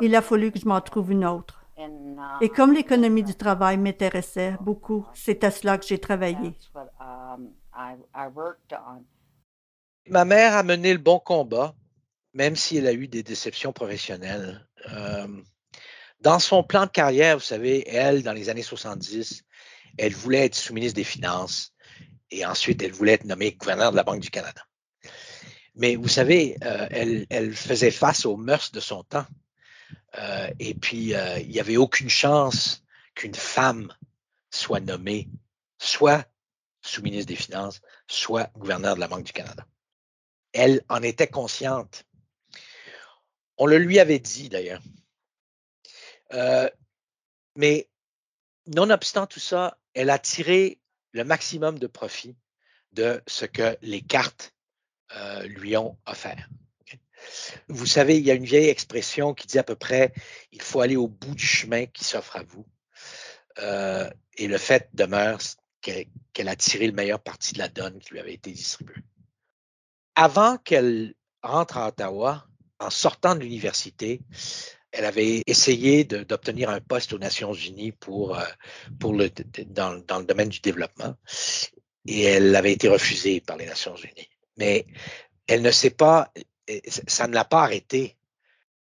il 0.00 0.14
a 0.14 0.22
fallu 0.22 0.50
que 0.52 0.58
je 0.58 0.66
m'en 0.66 0.80
trouve 0.80 1.10
une 1.12 1.24
autre. 1.24 1.60
Uh, 1.76 1.86
Et 2.42 2.50
comme 2.50 2.72
l'économie 2.74 3.22
du 3.22 3.34
travail 3.34 3.78
m'intéressait 3.78 4.56
beaucoup, 4.60 5.06
c'est 5.14 5.42
à 5.44 5.50
cela 5.50 5.78
que 5.78 5.86
j'ai 5.86 5.98
travaillé. 5.98 6.54
Ma 10.10 10.24
mère 10.24 10.56
a 10.56 10.64
mené 10.64 10.92
le 10.92 10.98
bon 10.98 11.20
combat, 11.20 11.72
même 12.34 12.56
si 12.56 12.76
elle 12.76 12.88
a 12.88 12.92
eu 12.92 13.06
des 13.06 13.22
déceptions 13.22 13.72
professionnelles. 13.72 14.66
Euh, 14.92 15.28
dans 16.20 16.40
son 16.40 16.64
plan 16.64 16.86
de 16.86 16.90
carrière, 16.90 17.38
vous 17.38 17.44
savez, 17.44 17.88
elle, 17.88 18.24
dans 18.24 18.32
les 18.32 18.48
années 18.48 18.64
70, 18.64 19.44
elle 19.98 20.12
voulait 20.12 20.46
être 20.46 20.56
sous-ministre 20.56 20.96
des 20.96 21.04
Finances 21.04 21.72
et 22.32 22.44
ensuite 22.44 22.82
elle 22.82 22.90
voulait 22.90 23.12
être 23.12 23.24
nommée 23.24 23.52
gouverneur 23.52 23.92
de 23.92 23.96
la 23.96 24.02
Banque 24.02 24.18
du 24.18 24.30
Canada. 24.30 24.60
Mais 25.76 25.94
vous 25.94 26.08
savez, 26.08 26.56
euh, 26.64 26.88
elle, 27.30 27.54
faisait 27.54 27.92
face 27.92 28.26
aux 28.26 28.36
mœurs 28.36 28.72
de 28.72 28.80
son 28.80 29.04
temps. 29.04 29.26
Euh, 30.18 30.50
et 30.58 30.74
puis, 30.74 31.14
il 31.38 31.48
n'y 31.48 31.60
avait 31.60 31.76
aucune 31.76 32.10
chance 32.10 32.82
qu'une 33.14 33.36
femme 33.36 33.94
soit 34.50 34.80
nommée 34.80 35.28
soit 35.78 36.26
sous-ministre 36.82 37.28
des 37.28 37.36
Finances, 37.36 37.80
soit 38.08 38.50
gouverneur 38.56 38.96
de 38.96 39.00
la 39.00 39.06
Banque 39.06 39.24
du 39.24 39.32
Canada 39.32 39.64
elle 40.52 40.82
en 40.88 41.02
était 41.02 41.28
consciente. 41.28 42.04
On 43.56 43.66
le 43.66 43.78
lui 43.78 43.98
avait 43.98 44.18
dit 44.18 44.48
d'ailleurs. 44.48 44.82
Euh, 46.32 46.68
mais 47.56 47.88
nonobstant 48.66 49.26
tout 49.26 49.40
ça, 49.40 49.78
elle 49.94 50.10
a 50.10 50.18
tiré 50.18 50.80
le 51.12 51.24
maximum 51.24 51.78
de 51.78 51.86
profit 51.86 52.36
de 52.92 53.22
ce 53.26 53.44
que 53.44 53.76
les 53.82 54.00
cartes 54.00 54.54
euh, 55.16 55.42
lui 55.42 55.76
ont 55.76 55.98
offert. 56.06 56.48
Vous 57.68 57.86
savez, 57.86 58.16
il 58.16 58.24
y 58.24 58.30
a 58.30 58.34
une 58.34 58.44
vieille 58.44 58.68
expression 58.68 59.34
qui 59.34 59.46
dit 59.46 59.58
à 59.58 59.62
peu 59.62 59.76
près 59.76 60.12
il 60.52 60.62
faut 60.62 60.80
aller 60.80 60.96
au 60.96 61.08
bout 61.08 61.34
du 61.34 61.46
chemin 61.46 61.86
qui 61.86 62.04
s'offre 62.04 62.36
à 62.36 62.42
vous. 62.42 62.66
Euh, 63.58 64.08
et 64.34 64.48
le 64.48 64.56
fait 64.56 64.88
demeure 64.94 65.38
qu'elle 65.82 66.48
a 66.48 66.56
tiré 66.56 66.86
le 66.86 66.92
meilleur 66.92 67.20
parti 67.20 67.52
de 67.52 67.58
la 67.58 67.68
donne 67.68 67.98
qui 67.98 68.12
lui 68.12 68.20
avait 68.20 68.34
été 68.34 68.52
distribuée 68.52 69.02
avant 70.14 70.56
qu'elle 70.58 71.14
rentre 71.42 71.78
à 71.78 71.88
Ottawa, 71.88 72.46
en 72.78 72.90
sortant 72.90 73.34
de 73.34 73.40
l'université, 73.40 74.20
elle 74.92 75.04
avait 75.04 75.42
essayé 75.46 76.04
d'obtenir 76.04 76.70
un 76.70 76.80
poste 76.80 77.12
aux 77.12 77.18
Nations 77.18 77.52
Unies 77.52 77.92
pour, 77.92 78.38
euh, 78.38 78.44
dans, 79.66 79.96
dans, 79.98 80.18
le 80.18 80.24
domaine 80.24 80.48
du 80.48 80.60
développement 80.60 81.14
et 82.06 82.22
elle 82.22 82.54
avait 82.56 82.72
été 82.72 82.88
refusée 82.88 83.40
par 83.40 83.56
les 83.56 83.66
Nations 83.66 83.94
Unies. 83.96 84.28
Mais 84.56 84.86
elle 85.46 85.62
ne 85.62 85.70
s'est 85.70 85.90
pas, 85.90 86.32
ça 86.86 87.26
ne 87.26 87.34
l'a 87.34 87.44
pas 87.44 87.62
arrêtée. 87.62 88.16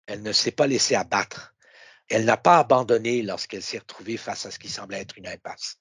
Elle 0.08 0.22
ne 0.22 0.32
s'est 0.32 0.52
pas 0.52 0.68
laissée 0.68 0.96
abattre. 0.96 1.56
Elle 2.10 2.26
n'a 2.26 2.38
pas 2.38 2.60
abandonné 2.60 3.24
lorsqu'elle 3.24 3.64
s'est 3.64 3.80
retrouvée 3.80 4.18
face 4.18 4.46
à 4.46 4.52
ce 4.52 4.60
qui 4.60 4.70
semblait 4.70 5.02
être 5.02 5.18
une 5.18 5.28
impasse. 5.28 5.80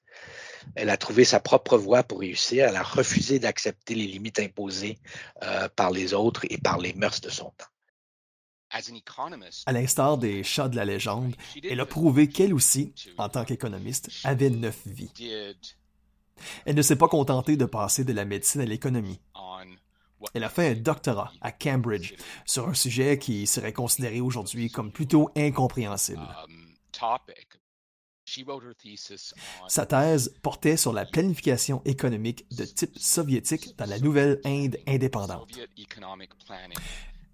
Elle 0.75 0.91
a 0.91 0.97
trouvé 0.97 1.25
sa 1.25 1.41
propre 1.41 1.77
voie 1.77 2.03
pour 2.03 2.21
réussir. 2.21 2.67
Elle 2.69 2.77
a 2.77 2.83
refusé 2.83 3.39
d'accepter 3.39 3.95
les 3.95 4.07
limites 4.07 4.41
imposées 4.41 4.99
euh, 5.43 5.69
par 5.77 5.91
les 5.91 6.15
autres 6.15 6.47
et 6.51 6.59
par 6.59 6.79
les 6.79 6.95
mœurs 6.95 7.21
de 7.21 7.31
son 7.31 7.51
temps. 7.51 7.67
À 9.67 9.73
l'instar 9.73 10.19
des 10.19 10.43
chats 10.43 10.69
de 10.69 10.75
la 10.75 10.85
légende, 10.85 11.37
elle 11.63 11.79
a 11.79 11.87
prouvé 11.87 12.29
qu'elle 12.29 12.53
aussi, 12.53 12.93
en 13.19 13.29
tant 13.29 13.45
qu'économiste, 13.45 14.11
avait 14.25 14.51
neuf 14.51 14.81
vies. 14.87 15.13
Elle 16.67 16.75
ne 16.75 16.83
s'est 16.83 16.97
pas 16.97 17.07
contentée 17.07 17.57
de 17.57 17.67
passer 17.67 18.03
de 18.03 18.13
la 18.13 18.25
médecine 18.25 18.63
à 18.63 18.65
l'économie. 18.65 19.21
Elle 20.33 20.43
a 20.43 20.49
fait 20.49 20.71
un 20.71 20.75
doctorat 20.75 21.33
à 21.41 21.53
Cambridge 21.53 22.15
sur 22.47 22.69
un 22.69 22.75
sujet 22.75 23.19
qui 23.19 23.47
serait 23.47 23.73
considéré 23.73 24.21
aujourd'hui 24.21 24.71
comme 24.71 24.91
plutôt 24.91 25.31
incompréhensible. 25.37 26.27
Sa 29.69 29.87
thèse 29.87 30.35
portait 30.43 30.77
sur 30.77 30.93
la 30.93 31.05
planification 31.07 31.83
économique 31.85 32.47
de 32.57 32.65
type 32.65 32.99
soviétique 32.99 33.77
dans 33.77 33.87
la 33.87 33.99
nouvelle 33.99 34.41
Inde 34.45 34.79
indépendante. 34.87 35.49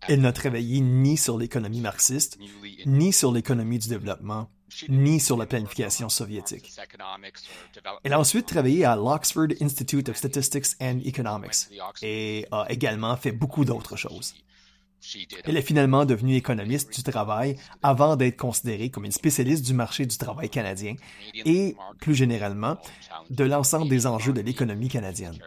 Elle 0.09 0.21
n'a 0.21 0.33
travaillé 0.33 0.81
ni 0.81 1.17
sur 1.17 1.37
l'économie 1.37 1.81
marxiste, 1.81 2.39
ni 2.87 3.13
sur 3.13 3.33
l'économie 3.33 3.79
du 3.79 3.89
développement, 3.89 4.51
ni 4.89 5.21
sur 5.21 5.37
la 5.37 5.47
planification 5.47 6.09
soviétique. 6.09 6.73
Elle 8.05 8.13
a 8.13 8.21
ensuite 8.21 8.47
travaillé 8.47 8.85
à 8.85 8.97
l'Oxford 8.97 9.49
Institute 9.61 10.09
of 10.09 10.17
Statistics 10.17 10.77
and 10.81 11.01
Economics 11.05 11.69
et 12.03 12.47
a 12.51 12.67
également 12.71 13.17
fait 13.17 13.33
beaucoup 13.33 13.65
d'autres 13.65 13.97
choses. 13.97 14.35
Elle 15.45 15.57
est 15.57 15.63
finalement 15.63 16.05
devenue 16.05 16.37
économiste 16.37 16.95
du 16.95 17.03
travail 17.03 17.57
avant 17.83 18.17
d'être 18.17 18.37
considérée 18.37 18.91
comme 18.91 19.05
une 19.05 19.13
spécialiste 19.13 19.65
du 19.65 19.75
marché 19.75 20.07
du 20.07 20.17
travail 20.17 20.51
canadien 20.51 20.95
et, 21.35 21.77
plus 22.01 22.15
généralement, 22.15 22.77
de 23.31 23.45
l'ensemble 23.45 23.89
des 23.89 24.07
enjeux 24.07 24.33
de 24.33 24.41
l'économie 24.41 24.89
canadienne. 24.89 25.39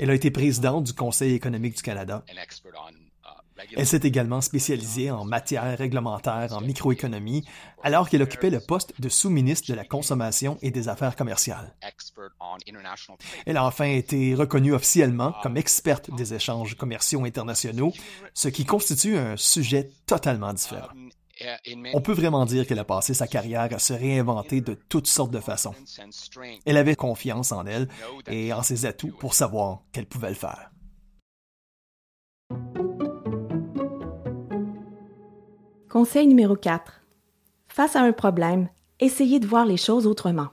Elle 0.00 0.10
a 0.10 0.14
été 0.14 0.30
présidente 0.30 0.84
du 0.84 0.92
Conseil 0.92 1.34
économique 1.34 1.76
du 1.76 1.82
Canada. 1.82 2.24
Elle 3.76 3.86
s'est 3.86 4.00
également 4.02 4.40
spécialisée 4.40 5.10
en 5.10 5.24
matière 5.24 5.76
réglementaire 5.76 6.52
en 6.52 6.60
microéconomie, 6.60 7.44
alors 7.82 8.08
qu'elle 8.08 8.22
occupait 8.22 8.50
le 8.50 8.60
poste 8.60 9.00
de 9.00 9.08
sous-ministre 9.08 9.70
de 9.70 9.74
la 9.74 9.84
Consommation 9.84 10.58
et 10.62 10.70
des 10.70 10.88
Affaires 10.88 11.16
commerciales. 11.16 11.74
Elle 13.46 13.56
a 13.56 13.64
enfin 13.64 13.86
été 13.86 14.34
reconnue 14.34 14.74
officiellement 14.74 15.34
comme 15.42 15.56
experte 15.56 16.14
des 16.14 16.34
échanges 16.34 16.76
commerciaux 16.76 17.24
internationaux, 17.24 17.92
ce 18.34 18.48
qui 18.48 18.64
constitue 18.64 19.16
un 19.16 19.36
sujet 19.36 19.90
totalement 20.06 20.52
différent. 20.52 20.88
On 21.92 22.00
peut 22.00 22.12
vraiment 22.12 22.44
dire 22.44 22.66
qu'elle 22.66 22.78
a 22.78 22.84
passé 22.84 23.14
sa 23.14 23.26
carrière 23.26 23.68
à 23.72 23.78
se 23.78 23.92
réinventer 23.92 24.60
de 24.60 24.74
toutes 24.74 25.06
sortes 25.06 25.32
de 25.32 25.40
façons. 25.40 25.74
Elle 26.66 26.76
avait 26.76 26.94
confiance 26.94 27.52
en 27.52 27.66
elle 27.66 27.88
et 28.28 28.52
en 28.52 28.62
ses 28.62 28.86
atouts 28.86 29.14
pour 29.18 29.34
savoir 29.34 29.82
qu'elle 29.92 30.06
pouvait 30.06 30.28
le 30.28 30.34
faire. 30.34 30.70
Conseil 35.92 36.26
numéro 36.26 36.56
4. 36.56 37.02
Face 37.68 37.96
à 37.96 38.00
un 38.00 38.12
problème, 38.12 38.70
essayez 38.98 39.38
de 39.40 39.46
voir 39.46 39.66
les 39.66 39.76
choses 39.76 40.06
autrement. 40.06 40.48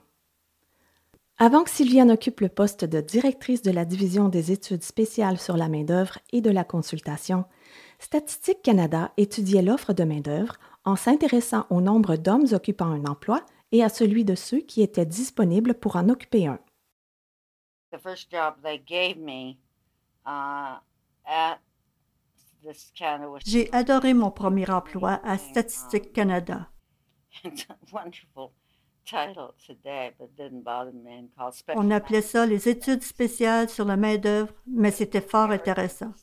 Avant 1.37 1.63
que 1.63 1.69
Sylvia 1.69 2.03
n'occupe 2.03 2.41
le 2.41 2.49
poste 2.49 2.83
de 2.83 2.99
directrice 2.99 3.61
de 3.61 3.71
la 3.71 3.85
division 3.85 4.27
des 4.27 4.51
études 4.51 4.83
spéciales 4.83 5.39
sur 5.39 5.55
la 5.55 5.69
main-d'œuvre 5.69 6.19
et 6.33 6.41
de 6.41 6.49
la 6.49 6.65
consultation, 6.65 7.45
Statistique 7.99 8.61
Canada 8.61 9.13
étudiait 9.15 9.61
l'offre 9.61 9.93
de 9.93 10.03
main-d'œuvre 10.03 10.57
en 10.83 10.97
s'intéressant 10.97 11.65
au 11.69 11.79
nombre 11.79 12.17
d'hommes 12.17 12.47
occupant 12.51 12.87
un 12.87 13.05
emploi 13.05 13.45
et 13.71 13.81
à 13.81 13.87
celui 13.87 14.25
de 14.25 14.35
ceux 14.35 14.59
qui 14.59 14.81
étaient 14.81 15.05
disponibles 15.05 15.73
pour 15.73 15.95
en 15.95 16.09
occuper 16.09 16.47
un. 16.47 16.59
J'ai 23.45 23.71
adoré 23.73 24.13
mon 24.13 24.31
premier 24.31 24.69
emploi 24.69 25.19
à 25.23 25.37
Statistique 25.37 26.13
Canada. 26.13 26.69
On 31.75 31.89
appelait 31.91 32.21
ça 32.21 32.45
les 32.45 32.69
études 32.69 33.01
spéciales 33.01 33.69
sur 33.69 33.85
la 33.85 33.97
main-d'œuvre, 33.97 34.53
mais 34.67 34.91
c'était 34.91 35.21
fort 35.21 35.49
intéressant. 35.49 36.13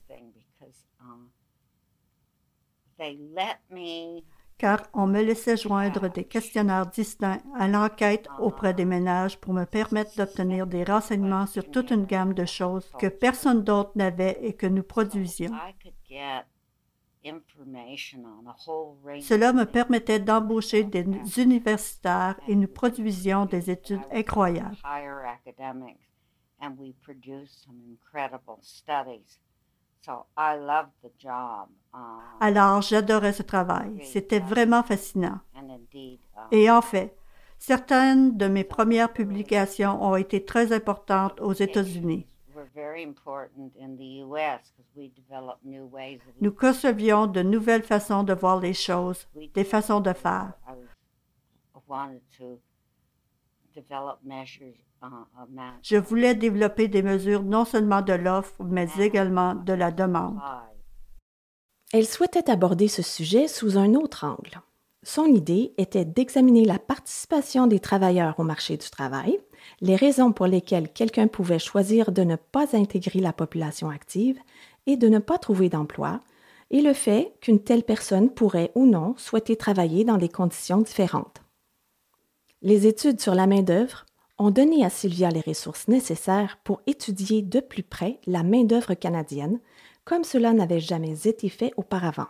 car 4.58 4.82
on 4.94 5.06
me 5.06 5.22
laissait 5.22 5.56
joindre 5.56 6.08
des 6.08 6.24
questionnaires 6.24 6.86
distincts 6.86 7.40
à 7.58 7.68
l'enquête 7.68 8.26
auprès 8.38 8.72
des 8.72 8.84
ménages 8.84 9.38
pour 9.38 9.52
me 9.52 9.64
permettre 9.64 10.16
d'obtenir 10.16 10.66
des 10.66 10.84
renseignements 10.84 11.46
sur 11.46 11.70
toute 11.70 11.90
une 11.90 12.06
gamme 12.06 12.32
de 12.32 12.44
choses 12.44 12.90
que 12.98 13.06
personne 13.06 13.64
d'autre 13.64 13.92
n'avait 13.96 14.38
et 14.42 14.54
que 14.54 14.66
nous 14.66 14.82
produisions. 14.82 15.52
Cela 19.20 19.52
me 19.52 19.64
permettait 19.64 20.20
d'embaucher 20.20 20.84
des 20.84 21.04
universitaires 21.38 22.38
et 22.46 22.54
nous 22.54 22.68
produisions 22.68 23.46
des 23.46 23.70
études 23.70 24.02
incroyables. 24.12 24.76
Alors, 32.40 32.82
j'adorais 32.82 33.32
ce 33.32 33.42
travail. 33.42 34.04
C'était 34.04 34.38
vraiment 34.40 34.82
fascinant. 34.82 35.40
Uh, 35.56 36.18
Et 36.52 36.70
en 36.70 36.82
fait, 36.82 37.16
certaines 37.58 38.36
de 38.36 38.46
mes 38.46 38.64
premières 38.64 39.12
publications 39.12 40.02
ont 40.04 40.16
été 40.16 40.44
très 40.44 40.72
importantes 40.72 41.40
aux 41.40 41.54
États-Unis. 41.54 42.26
Nous 46.40 46.52
concevions 46.52 47.26
de 47.26 47.42
nouvelles 47.42 47.82
façons 47.82 48.22
de 48.22 48.32
voir 48.32 48.60
les 48.60 48.74
choses, 48.74 49.28
des 49.54 49.64
façons 49.64 50.00
de 50.00 50.12
faire. 50.12 50.52
Je 55.82 55.96
voulais 55.96 56.34
développer 56.34 56.88
des 56.88 57.02
mesures 57.02 57.42
non 57.42 57.64
seulement 57.64 58.02
de 58.02 58.14
l'offre, 58.14 58.64
mais 58.64 58.88
également 58.98 59.54
de 59.54 59.72
la 59.72 59.90
demande. 59.90 60.38
Elle 61.92 62.06
souhaitait 62.06 62.50
aborder 62.50 62.88
ce 62.88 63.02
sujet 63.02 63.46
sous 63.46 63.78
un 63.78 63.94
autre 63.94 64.24
angle. 64.24 64.60
Son 65.02 65.26
idée 65.26 65.72
était 65.78 66.04
d'examiner 66.04 66.64
la 66.64 66.80
participation 66.80 67.68
des 67.68 67.78
travailleurs 67.78 68.40
au 68.40 68.42
marché 68.42 68.76
du 68.76 68.90
travail, 68.90 69.38
les 69.80 69.96
raisons 69.96 70.32
pour 70.32 70.46
lesquelles 70.46 70.92
quelqu'un 70.92 71.26
pouvait 71.28 71.58
choisir 71.58 72.12
de 72.12 72.22
ne 72.22 72.36
pas 72.36 72.76
intégrer 72.76 73.20
la 73.20 73.32
population 73.32 73.90
active 73.90 74.38
et 74.86 74.96
de 74.96 75.08
ne 75.08 75.18
pas 75.18 75.38
trouver 75.38 75.68
d'emploi, 75.68 76.20
et 76.70 76.82
le 76.82 76.92
fait 76.92 77.32
qu'une 77.40 77.62
telle 77.62 77.82
personne 77.82 78.30
pourrait 78.30 78.72
ou 78.74 78.86
non 78.86 79.14
souhaiter 79.16 79.56
travailler 79.56 80.04
dans 80.04 80.18
des 80.18 80.28
conditions 80.28 80.78
différentes. 80.78 81.42
Les 82.62 82.86
études 82.86 83.20
sur 83.20 83.34
la 83.34 83.46
main-d'œuvre 83.46 84.06
ont 84.38 84.50
donné 84.50 84.84
à 84.84 84.90
Sylvia 84.90 85.30
les 85.30 85.40
ressources 85.40 85.88
nécessaires 85.88 86.58
pour 86.64 86.82
étudier 86.86 87.42
de 87.42 87.60
plus 87.60 87.82
près 87.82 88.20
la 88.26 88.42
main-d'œuvre 88.42 88.94
canadienne, 88.94 89.60
comme 90.04 90.24
cela 90.24 90.52
n'avait 90.52 90.80
jamais 90.80 91.26
été 91.26 91.48
fait 91.48 91.72
auparavant. 91.76 92.28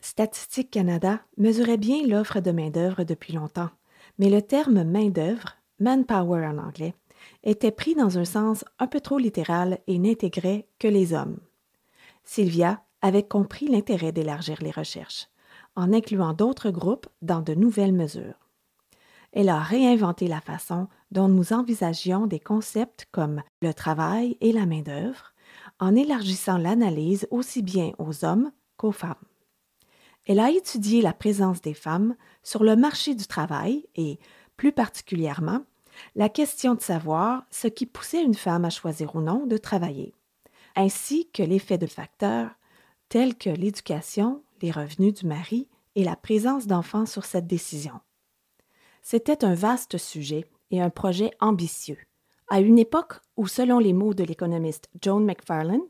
Statistique 0.00 0.70
Canada 0.70 1.20
mesurait 1.36 1.76
bien 1.76 2.06
l'offre 2.06 2.40
de 2.40 2.50
main-d'œuvre 2.50 3.04
depuis 3.04 3.32
longtemps, 3.32 3.70
mais 4.18 4.30
le 4.30 4.42
terme 4.42 4.82
main-d'œuvre, 4.82 5.56
manpower 5.82 6.46
en 6.46 6.58
anglais, 6.58 6.94
était 7.44 7.70
pris 7.70 7.94
dans 7.94 8.18
un 8.18 8.24
sens 8.24 8.64
un 8.78 8.86
peu 8.86 9.00
trop 9.00 9.18
littéral 9.18 9.78
et 9.86 9.98
n'intégrait 9.98 10.66
que 10.78 10.88
les 10.88 11.12
hommes. 11.12 11.38
Sylvia 12.24 12.82
avait 13.00 13.26
compris 13.26 13.68
l'intérêt 13.68 14.12
d'élargir 14.12 14.58
les 14.62 14.70
recherches, 14.70 15.28
en 15.76 15.92
incluant 15.92 16.32
d'autres 16.32 16.70
groupes 16.70 17.08
dans 17.20 17.42
de 17.42 17.54
nouvelles 17.54 17.92
mesures 17.92 18.42
elle 19.32 19.48
a 19.48 19.60
réinventé 19.60 20.28
la 20.28 20.40
façon 20.40 20.88
dont 21.10 21.28
nous 21.28 21.52
envisagions 21.52 22.26
des 22.26 22.40
concepts 22.40 23.08
comme 23.10 23.42
le 23.62 23.72
travail 23.72 24.36
et 24.40 24.52
la 24.52 24.66
main-d'œuvre, 24.66 25.32
en 25.80 25.96
élargissant 25.96 26.58
l'analyse 26.58 27.26
aussi 27.30 27.62
bien 27.62 27.92
aux 27.98 28.24
hommes 28.24 28.52
qu'aux 28.76 28.92
femmes. 28.92 29.14
Elle 30.26 30.38
a 30.38 30.50
étudié 30.50 31.02
la 31.02 31.12
présence 31.12 31.62
des 31.62 31.74
femmes 31.74 32.14
sur 32.42 32.62
le 32.62 32.76
marché 32.76 33.14
du 33.14 33.26
travail 33.26 33.86
et, 33.96 34.20
plus 34.56 34.72
particulièrement, 34.72 35.62
la 36.14 36.28
question 36.28 36.74
de 36.74 36.80
savoir 36.80 37.44
ce 37.50 37.68
qui 37.68 37.86
poussait 37.86 38.22
une 38.22 38.34
femme 38.34 38.64
à 38.64 38.70
choisir 38.70 39.14
ou 39.16 39.20
non 39.20 39.46
de 39.46 39.56
travailler, 39.56 40.14
ainsi 40.76 41.28
que 41.32 41.42
l'effet 41.42 41.78
de 41.78 41.86
facteurs 41.86 42.50
tels 43.08 43.36
que 43.36 43.50
l'éducation, 43.50 44.42
les 44.62 44.70
revenus 44.70 45.14
du 45.14 45.26
mari 45.26 45.68
et 45.94 46.04
la 46.04 46.16
présence 46.16 46.66
d'enfants 46.66 47.06
sur 47.06 47.24
cette 47.24 47.46
décision. 47.46 48.00
C'était 49.02 49.44
un 49.44 49.54
vaste 49.54 49.98
sujet 49.98 50.46
et 50.70 50.80
un 50.80 50.90
projet 50.90 51.32
ambitieux, 51.40 51.98
à 52.48 52.60
une 52.60 52.78
époque 52.78 53.14
où, 53.36 53.46
selon 53.46 53.78
les 53.78 53.92
mots 53.92 54.14
de 54.14 54.24
l'économiste 54.24 54.88
Joan 55.00 55.24
McFarland, 55.24 55.86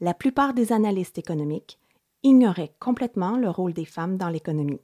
la 0.00 0.14
plupart 0.14 0.54
des 0.54 0.72
analystes 0.72 1.18
économiques 1.18 1.78
ignoraient 2.22 2.74
complètement 2.78 3.36
le 3.36 3.50
rôle 3.50 3.72
des 3.72 3.84
femmes 3.84 4.16
dans 4.16 4.28
l'économie. 4.28 4.80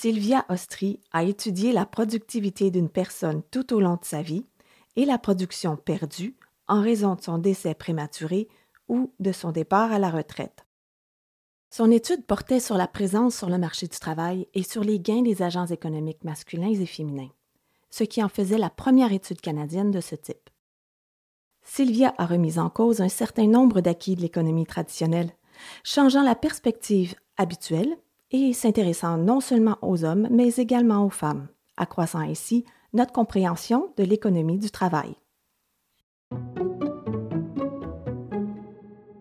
Sylvia 0.00 0.46
Ostri 0.48 1.00
a 1.10 1.24
étudié 1.24 1.72
la 1.72 1.84
productivité 1.84 2.70
d'une 2.70 2.88
personne 2.88 3.42
tout 3.50 3.74
au 3.74 3.80
long 3.80 3.96
de 3.96 4.04
sa 4.04 4.22
vie 4.22 4.46
et 4.94 5.04
la 5.04 5.18
production 5.18 5.76
perdue 5.76 6.36
en 6.68 6.80
raison 6.80 7.16
de 7.16 7.20
son 7.20 7.38
décès 7.38 7.74
prématuré 7.74 8.46
ou 8.86 9.12
de 9.18 9.32
son 9.32 9.50
départ 9.50 9.90
à 9.90 9.98
la 9.98 10.08
retraite. 10.08 10.64
Son 11.70 11.90
étude 11.90 12.24
portait 12.26 12.60
sur 12.60 12.76
la 12.76 12.86
présence 12.86 13.36
sur 13.36 13.50
le 13.50 13.58
marché 13.58 13.88
du 13.88 13.98
travail 13.98 14.46
et 14.54 14.62
sur 14.62 14.84
les 14.84 15.00
gains 15.00 15.22
des 15.22 15.42
agents 15.42 15.66
économiques 15.66 16.22
masculins 16.22 16.70
et 16.70 16.86
féminins, 16.86 17.32
ce 17.90 18.04
qui 18.04 18.22
en 18.22 18.28
faisait 18.28 18.56
la 18.56 18.70
première 18.70 19.12
étude 19.12 19.40
canadienne 19.40 19.90
de 19.90 20.00
ce 20.00 20.14
type. 20.14 20.48
Sylvia 21.64 22.14
a 22.18 22.26
remis 22.26 22.60
en 22.60 22.70
cause 22.70 23.00
un 23.00 23.08
certain 23.08 23.48
nombre 23.48 23.80
d'acquis 23.80 24.14
de 24.14 24.20
l'économie 24.20 24.64
traditionnelle, 24.64 25.32
changeant 25.82 26.22
la 26.22 26.36
perspective 26.36 27.16
habituelle 27.36 27.98
et 28.30 28.52
s'intéressant 28.52 29.16
non 29.16 29.40
seulement 29.40 29.78
aux 29.82 30.04
hommes, 30.04 30.28
mais 30.30 30.54
également 30.56 31.04
aux 31.04 31.10
femmes, 31.10 31.48
accroissant 31.76 32.20
ainsi 32.20 32.64
notre 32.92 33.12
compréhension 33.12 33.92
de 33.96 34.04
l'économie 34.04 34.58
du 34.58 34.70
travail. 34.70 35.14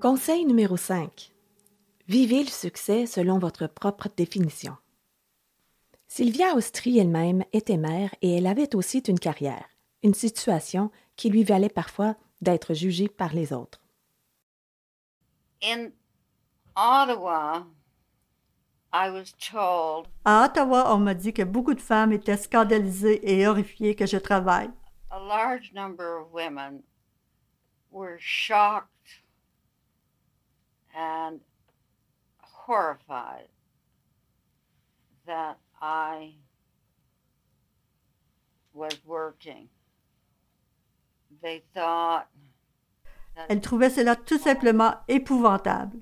Conseil 0.02 0.46
numéro 0.46 0.78
5. 0.78 1.34
Vivez 2.08 2.44
le 2.44 2.50
succès 2.50 3.06
selon 3.06 3.40
votre 3.40 3.68
propre 3.68 4.08
définition. 4.16 4.76
Sylvia 6.08 6.56
Austri 6.56 6.98
elle-même 7.00 7.44
était 7.52 7.78
mère 7.78 8.16
et 8.22 8.38
elle 8.38 8.48
avait 8.48 8.76
aussi 8.76 9.00
une 9.00 9.20
carrière, 9.20 9.66
une 10.04 10.14
situation 10.14 10.92
qui 11.18 11.30
lui 11.30 11.44
valait 11.44 11.68
parfois 11.68 12.16
d'être 12.42 12.74
jugée 12.74 13.10
par 13.10 13.34
les 13.34 13.52
autres. 13.52 13.82
À 20.26 20.46
Ottawa, 20.46 20.94
on 20.94 20.98
m'a 20.98 21.14
dit 21.14 21.34
que 21.34 21.44
beaucoup 21.44 21.74
de 21.74 21.82
femmes 21.82 22.14
étaient 22.14 22.38
scandalisées 22.38 23.20
et 23.24 23.48
horrifiées 23.48 23.96
que 23.96 24.06
je 24.06 24.18
travaille. 24.18 24.70
A 25.12 25.20
large 25.20 25.72
number 25.74 26.22
of 26.22 26.34
women 26.34 26.84
were 27.92 28.18
shocked 28.20 28.88
and 30.96 31.40
Elle 43.50 43.62
trouvait 43.62 43.90
cela 43.90 44.16
tout 44.16 44.38
simplement 44.38 44.96
épouvantable. 45.08 45.98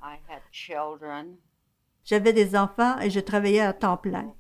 J'avais 2.06 2.34
des 2.34 2.56
enfants 2.56 3.00
et 3.00 3.10
je 3.10 3.20
travaillais 3.20 3.62
à 3.62 3.74
temps 3.74 3.98
plein. 3.98 4.32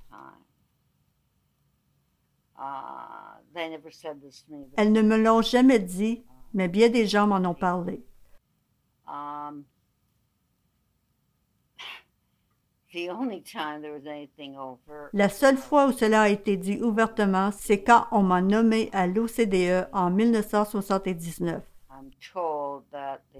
Elles 4.77 4.91
ne 4.91 5.01
me 5.01 5.17
l'ont 5.17 5.41
jamais 5.41 5.79
dit, 5.79 6.23
mais 6.53 6.67
bien 6.67 6.89
des 6.89 7.07
gens 7.07 7.27
m'en 7.27 7.49
ont 7.49 7.55
parlé. 7.55 8.05
La 15.13 15.29
seule 15.29 15.57
fois 15.57 15.87
où 15.87 15.91
cela 15.91 16.21
a 16.21 16.29
été 16.29 16.57
dit 16.57 16.81
ouvertement, 16.81 17.51
c'est 17.51 17.83
quand 17.83 18.05
on 18.11 18.23
m'a 18.23 18.41
nommé 18.41 18.89
à 18.93 19.07
l'OCDE 19.07 19.89
en 19.91 20.11
1979. 20.11 21.63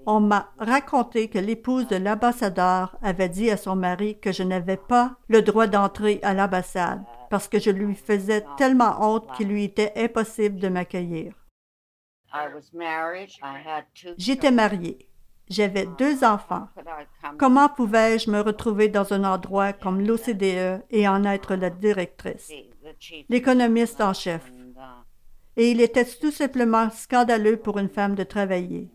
On 0.06 0.20
m'a 0.20 0.52
raconté 0.58 1.28
que 1.28 1.38
l'épouse 1.38 1.88
de 1.88 1.96
l'ambassadeur 1.96 2.96
avait 3.02 3.28
dit 3.28 3.50
à 3.50 3.56
son 3.56 3.76
mari 3.76 4.18
que 4.18 4.32
je 4.32 4.42
n'avais 4.42 4.76
pas 4.76 5.16
le 5.28 5.42
droit 5.42 5.66
d'entrer 5.66 6.20
à 6.22 6.34
l'ambassade 6.34 7.02
parce 7.30 7.48
que 7.48 7.58
je 7.58 7.70
lui 7.70 7.94
faisais 7.94 8.44
tellement 8.56 8.96
honte 9.00 9.32
qu'il 9.36 9.48
lui 9.48 9.64
était 9.64 9.92
impossible 9.96 10.58
de 10.58 10.68
m'accueillir. 10.68 11.34
J'étais 14.16 14.50
mariée. 14.50 15.08
J'avais 15.48 15.86
deux 15.98 16.24
enfants. 16.24 16.68
Comment 17.38 17.68
pouvais-je 17.68 18.30
me 18.30 18.40
retrouver 18.40 18.88
dans 18.88 19.12
un 19.12 19.22
endroit 19.24 19.72
comme 19.72 20.00
l'OCDE 20.00 20.82
et 20.90 21.06
en 21.06 21.24
être 21.24 21.54
la 21.54 21.70
directrice, 21.70 22.52
l'économiste 23.28 24.00
en 24.00 24.12
chef? 24.12 24.50
Et 25.56 25.70
il 25.70 25.80
était 25.80 26.04
tout 26.04 26.32
simplement 26.32 26.90
scandaleux 26.90 27.56
pour 27.56 27.78
une 27.78 27.88
femme 27.88 28.14
de 28.14 28.24
travailler. 28.24 28.90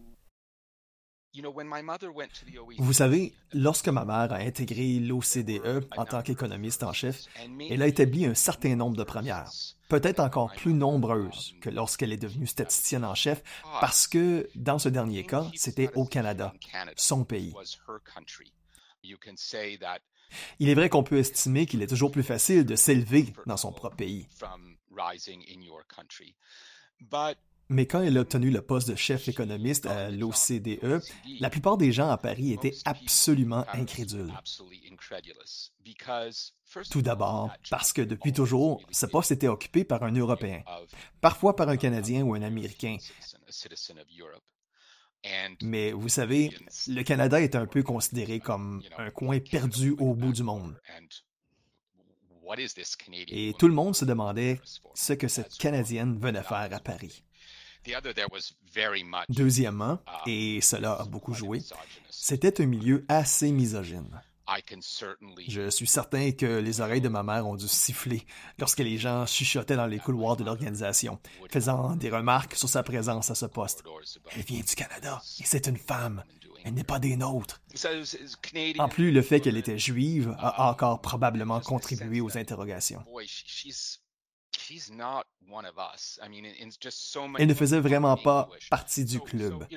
Vous 2.77 2.93
savez, 2.93 3.33
lorsque 3.53 3.87
ma 3.87 4.03
mère 4.03 4.33
a 4.33 4.39
intégré 4.39 4.99
l'OCDE 4.99 5.87
en 5.95 6.05
tant 6.05 6.21
qu'économiste 6.21 6.83
en 6.83 6.91
chef, 6.91 7.23
elle 7.69 7.81
a 7.81 7.87
établi 7.87 8.25
un 8.25 8.33
certain 8.33 8.75
nombre 8.75 8.97
de 8.97 9.03
premières, 9.03 9.49
peut-être 9.87 10.19
encore 10.19 10.51
plus 10.51 10.73
nombreuses 10.73 11.53
que 11.61 11.69
lorsqu'elle 11.69 12.11
est 12.11 12.17
devenue 12.17 12.47
statisticienne 12.47 13.05
en 13.05 13.15
chef, 13.15 13.41
parce 13.79 14.07
que 14.07 14.49
dans 14.55 14.77
ce 14.77 14.89
dernier 14.89 15.23
cas, 15.23 15.45
c'était 15.55 15.89
au 15.95 16.05
Canada, 16.05 16.53
son 16.97 17.23
pays. 17.23 17.53
Il 20.59 20.69
est 20.69 20.75
vrai 20.75 20.89
qu'on 20.89 21.03
peut 21.03 21.17
estimer 21.17 21.65
qu'il 21.65 21.81
est 21.81 21.87
toujours 21.87 22.11
plus 22.11 22.23
facile 22.23 22.65
de 22.65 22.75
s'élever 22.75 23.33
dans 23.45 23.57
son 23.57 23.71
propre 23.71 23.95
pays. 23.95 24.27
Mais 27.71 27.85
quand 27.85 28.01
elle 28.01 28.17
a 28.17 28.21
obtenu 28.21 28.51
le 28.51 28.61
poste 28.61 28.89
de 28.89 28.95
chef 28.95 29.29
économiste 29.29 29.85
à 29.85 30.11
l'OCDE, 30.11 31.01
la 31.39 31.49
plupart 31.49 31.77
des 31.77 31.93
gens 31.93 32.09
à 32.09 32.17
Paris 32.17 32.51
étaient 32.51 32.75
absolument 32.83 33.65
incrédules. 33.71 34.29
Tout 36.89 37.01
d'abord, 37.01 37.49
parce 37.69 37.93
que 37.93 38.01
depuis 38.01 38.33
toujours, 38.33 38.81
ce 38.91 39.05
poste 39.05 39.31
était 39.31 39.47
occupé 39.47 39.85
par 39.85 40.03
un 40.03 40.11
Européen, 40.11 40.63
parfois 41.21 41.55
par 41.55 41.69
un 41.69 41.77
Canadien 41.77 42.23
ou 42.23 42.33
un 42.33 42.41
Américain. 42.41 42.97
Mais 45.61 45.91
vous 45.93 46.09
savez, 46.09 46.51
le 46.87 47.03
Canada 47.03 47.41
est 47.41 47.55
un 47.55 47.67
peu 47.67 47.83
considéré 47.83 48.41
comme 48.41 48.81
un 48.97 49.11
coin 49.11 49.39
perdu 49.39 49.91
au 49.91 50.13
bout 50.13 50.33
du 50.33 50.43
monde. 50.43 50.77
Et 53.29 53.53
tout 53.57 53.67
le 53.67 53.73
monde 53.73 53.95
se 53.95 54.05
demandait 54.05 54.59
ce 54.93 55.13
que 55.13 55.27
cette 55.27 55.57
Canadienne 55.57 56.17
venait 56.19 56.43
faire 56.43 56.69
à 56.71 56.79
Paris. 56.79 57.23
Deuxièmement, 59.29 59.99
uh, 60.25 60.29
et 60.29 60.61
cela 60.61 60.93
a 60.93 61.05
beaucoup 61.05 61.33
joué, 61.33 61.61
c'était 62.09 62.61
un 62.61 62.65
milieu 62.67 63.05
assez 63.07 63.51
misogyne. 63.51 64.21
Je 65.47 65.69
suis 65.69 65.87
certain 65.87 66.31
que 66.31 66.59
les 66.59 66.81
oreilles 66.81 67.01
de 67.01 67.09
ma 67.09 67.23
mère 67.23 67.47
ont 67.47 67.55
dû 67.55 67.67
siffler 67.67 68.25
lorsque 68.59 68.79
les 68.79 68.97
gens 68.97 69.25
chuchotaient 69.25 69.75
dans 69.75 69.87
les 69.87 69.99
couloirs 69.99 70.35
de 70.35 70.43
l'organisation, 70.43 71.19
faisant 71.49 71.95
des 71.95 72.09
remarques 72.09 72.55
sur 72.55 72.67
sa 72.67 72.83
présence 72.83 73.31
à 73.31 73.35
ce 73.35 73.45
poste. 73.45 73.83
Elle 74.35 74.41
vient 74.41 74.59
du 74.59 74.75
Canada 74.75 75.21
et 75.39 75.45
c'est 75.45 75.67
une 75.67 75.77
femme. 75.77 76.23
Elle 76.63 76.73
n'est 76.73 76.83
pas 76.83 76.99
des 76.99 77.15
nôtres. 77.15 77.61
En 78.79 78.89
plus, 78.89 79.11
le 79.11 79.21
fait 79.21 79.39
qu'elle 79.39 79.57
était 79.57 79.77
juive 79.77 80.35
a 80.39 80.69
encore 80.69 81.01
probablement 81.01 81.59
contribué 81.59 82.21
aux 82.21 82.37
interrogations. 82.37 83.03
Elle 87.37 87.47
ne 87.47 87.53
faisait 87.53 87.79
vraiment 87.79 88.17
pas 88.17 88.49
partie 88.69 89.05
du 89.05 89.19
club. 89.19 89.67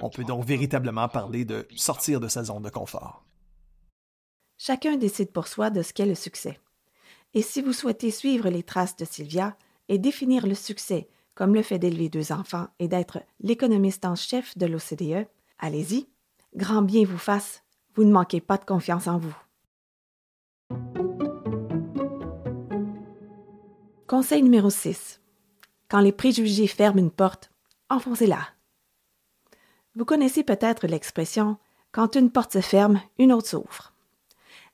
On 0.00 0.10
peut 0.10 0.24
donc 0.24 0.44
véritablement 0.44 1.08
parler 1.08 1.44
de 1.44 1.66
sortir 1.76 2.20
de 2.20 2.28
sa 2.28 2.44
zone 2.44 2.62
de 2.62 2.70
confort. 2.70 3.24
Chacun 4.58 4.96
décide 4.96 5.32
pour 5.32 5.48
soi 5.48 5.70
de 5.70 5.82
ce 5.82 5.92
qu'est 5.92 6.06
le 6.06 6.14
succès. 6.14 6.58
Et 7.34 7.42
si 7.42 7.62
vous 7.62 7.72
souhaitez 7.72 8.10
suivre 8.10 8.48
les 8.48 8.62
traces 8.62 8.96
de 8.96 9.04
Sylvia 9.04 9.56
et 9.92 9.98
définir 9.98 10.46
le 10.46 10.54
succès 10.54 11.06
comme 11.34 11.54
le 11.54 11.60
fait 11.60 11.78
d'élever 11.78 12.08
deux 12.08 12.32
enfants 12.32 12.66
et 12.78 12.88
d'être 12.88 13.22
l'économiste 13.40 14.06
en 14.06 14.14
chef 14.14 14.56
de 14.56 14.64
l'OCDE, 14.64 15.26
allez-y, 15.58 16.08
grand 16.56 16.80
bien 16.80 17.04
vous 17.04 17.18
fasse, 17.18 17.62
vous 17.94 18.04
ne 18.04 18.12
manquez 18.12 18.40
pas 18.40 18.56
de 18.56 18.64
confiance 18.64 19.06
en 19.06 19.18
vous. 19.18 19.36
Conseil 24.06 24.42
numéro 24.42 24.70
6. 24.70 25.20
Quand 25.90 26.00
les 26.00 26.12
préjugés 26.12 26.66
ferment 26.68 27.00
une 27.00 27.10
porte, 27.10 27.50
enfoncez-la. 27.90 28.48
Vous 29.94 30.06
connaissez 30.06 30.42
peut-être 30.42 30.86
l'expression 30.86 31.58
Quand 31.92 32.16
une 32.16 32.30
porte 32.30 32.54
se 32.54 32.62
ferme, 32.62 33.02
une 33.18 33.32
autre 33.32 33.48
s'ouvre. 33.48 33.92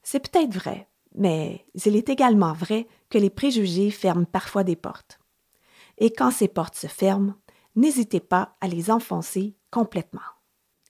C'est 0.04 0.20
peut-être 0.20 0.54
vrai, 0.54 0.88
mais 1.16 1.66
il 1.74 1.96
est 1.96 2.08
également 2.08 2.52
vrai 2.52 2.86
que 3.10 3.18
les 3.18 3.30
préjugés 3.30 3.90
ferment 3.90 4.26
parfois 4.26 4.64
des 4.64 4.76
portes. 4.76 5.18
Et 5.98 6.12
quand 6.12 6.30
ces 6.30 6.48
portes 6.48 6.74
se 6.74 6.86
ferment, 6.86 7.34
n'hésitez 7.74 8.20
pas 8.20 8.56
à 8.60 8.68
les 8.68 8.90
enfoncer 8.90 9.54
complètement. 9.70 10.20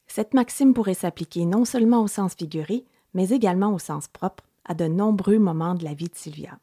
Cette 0.07 0.35
maxime 0.35 0.75
pourrait 0.75 0.95
s'appliquer 0.95 1.45
non 1.45 1.65
seulement 1.65 2.03
au 2.03 2.09
sens 2.09 2.35
figuré, 2.35 2.85
mais 3.15 3.31
également 3.31 3.73
au 3.75 3.79
sens 3.79 4.09
propre 4.09 4.45
à 4.65 4.75
de 4.75 4.87
nombreux 4.87 5.39
moments 5.39 5.75
de 5.75 5.85
la 5.85 5.95
vie 5.95 6.09
de 6.09 6.15
Sylvia. 6.15 6.59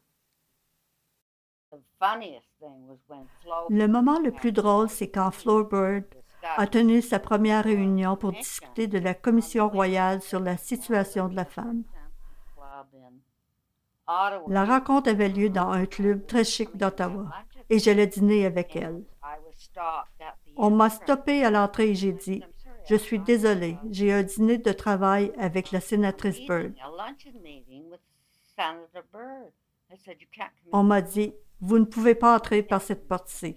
Le 3.70 3.86
moment 3.86 4.18
le 4.20 4.30
plus 4.30 4.52
drôle, 4.52 4.88
c'est 4.88 5.08
quand 5.08 5.30
Bird 5.44 6.04
a 6.56 6.66
tenu 6.66 7.02
sa 7.02 7.18
première 7.18 7.64
réunion 7.64 8.16
pour 8.16 8.32
discuter 8.32 8.86
de 8.86 8.98
la 8.98 9.14
Commission 9.14 9.68
royale 9.68 10.22
sur 10.22 10.40
la 10.40 10.56
situation 10.56 11.28
de 11.28 11.34
la 11.34 11.44
femme. 11.44 11.84
La 14.48 14.64
rencontre 14.64 15.10
avait 15.10 15.28
lieu 15.28 15.50
dans 15.50 15.70
un 15.70 15.86
club 15.86 16.26
très 16.26 16.44
chic 16.44 16.76
d'Ottawa 16.76 17.26
et 17.68 17.78
j'allais 17.78 18.06
dîner 18.06 18.46
avec 18.46 18.76
elle. 18.76 19.02
On 20.56 20.70
m'a 20.70 20.90
stoppé 20.90 21.44
à 21.44 21.50
l'entrée 21.50 21.90
et 21.90 21.94
j'ai 21.94 22.12
dit 22.12 22.42
Je 22.88 22.94
suis 22.94 23.18
désolée, 23.18 23.76
j'ai 23.90 24.12
un 24.12 24.22
dîner 24.22 24.58
de 24.58 24.72
travail 24.72 25.32
avec 25.38 25.72
la 25.72 25.80
sénatrice 25.80 26.40
Bird. 26.46 26.74
On 30.72 30.82
m'a 30.82 31.02
dit 31.02 31.34
vous 31.60 31.78
ne 31.78 31.84
pouvez 31.84 32.14
pas 32.14 32.36
entrer 32.36 32.62
par 32.62 32.82
cette 32.82 33.08
porte-ci. 33.08 33.56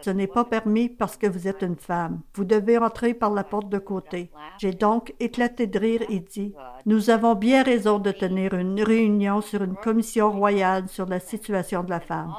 Ce 0.00 0.10
n'est 0.10 0.26
pas 0.26 0.44
permis 0.44 0.88
parce 0.88 1.16
que 1.16 1.26
vous 1.26 1.48
êtes 1.48 1.62
une 1.62 1.76
femme. 1.76 2.20
Vous 2.34 2.44
devez 2.44 2.78
entrer 2.78 3.14
par 3.14 3.30
la 3.30 3.44
porte 3.44 3.68
de 3.68 3.78
côté. 3.78 4.30
J'ai 4.58 4.72
donc 4.72 5.14
éclaté 5.20 5.66
de 5.66 5.78
rire 5.78 6.02
et 6.08 6.20
dit, 6.20 6.54
Nous 6.86 7.10
avons 7.10 7.34
bien 7.34 7.62
raison 7.62 7.98
de 7.98 8.10
tenir 8.10 8.54
une 8.54 8.82
réunion 8.82 9.40
sur 9.40 9.62
une 9.62 9.76
commission 9.76 10.30
royale 10.30 10.88
sur 10.88 11.06
la 11.06 11.20
situation 11.20 11.82
de 11.82 11.90
la 11.90 12.00
femme. 12.00 12.32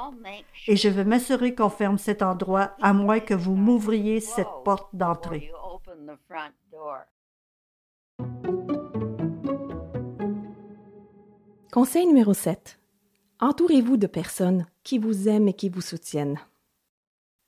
Et 0.68 0.76
je 0.76 0.90
veux 0.90 1.04
m'assurer 1.06 1.56
qu'on 1.56 1.70
ferme 1.70 1.98
cet 1.98 2.22
endroit 2.22 2.72
à 2.82 2.94
moins 2.94 3.20
que 3.20 3.34
vous 3.34 3.56
m'ouvriez 3.56 4.20
cette 4.20 4.48
porte 4.64 4.96
d'entrée. 4.96 5.52
Conseil 11.72 12.06
numéro 12.06 12.34
7. 12.34 12.80
Entourez-vous 13.40 13.98
de 13.98 14.08
personnes 14.08 14.68
qui 14.84 15.00
vous 15.00 15.28
aiment 15.28 15.48
et 15.48 15.54
qui 15.54 15.70
vous 15.70 15.82
soutiennent. 15.82 16.40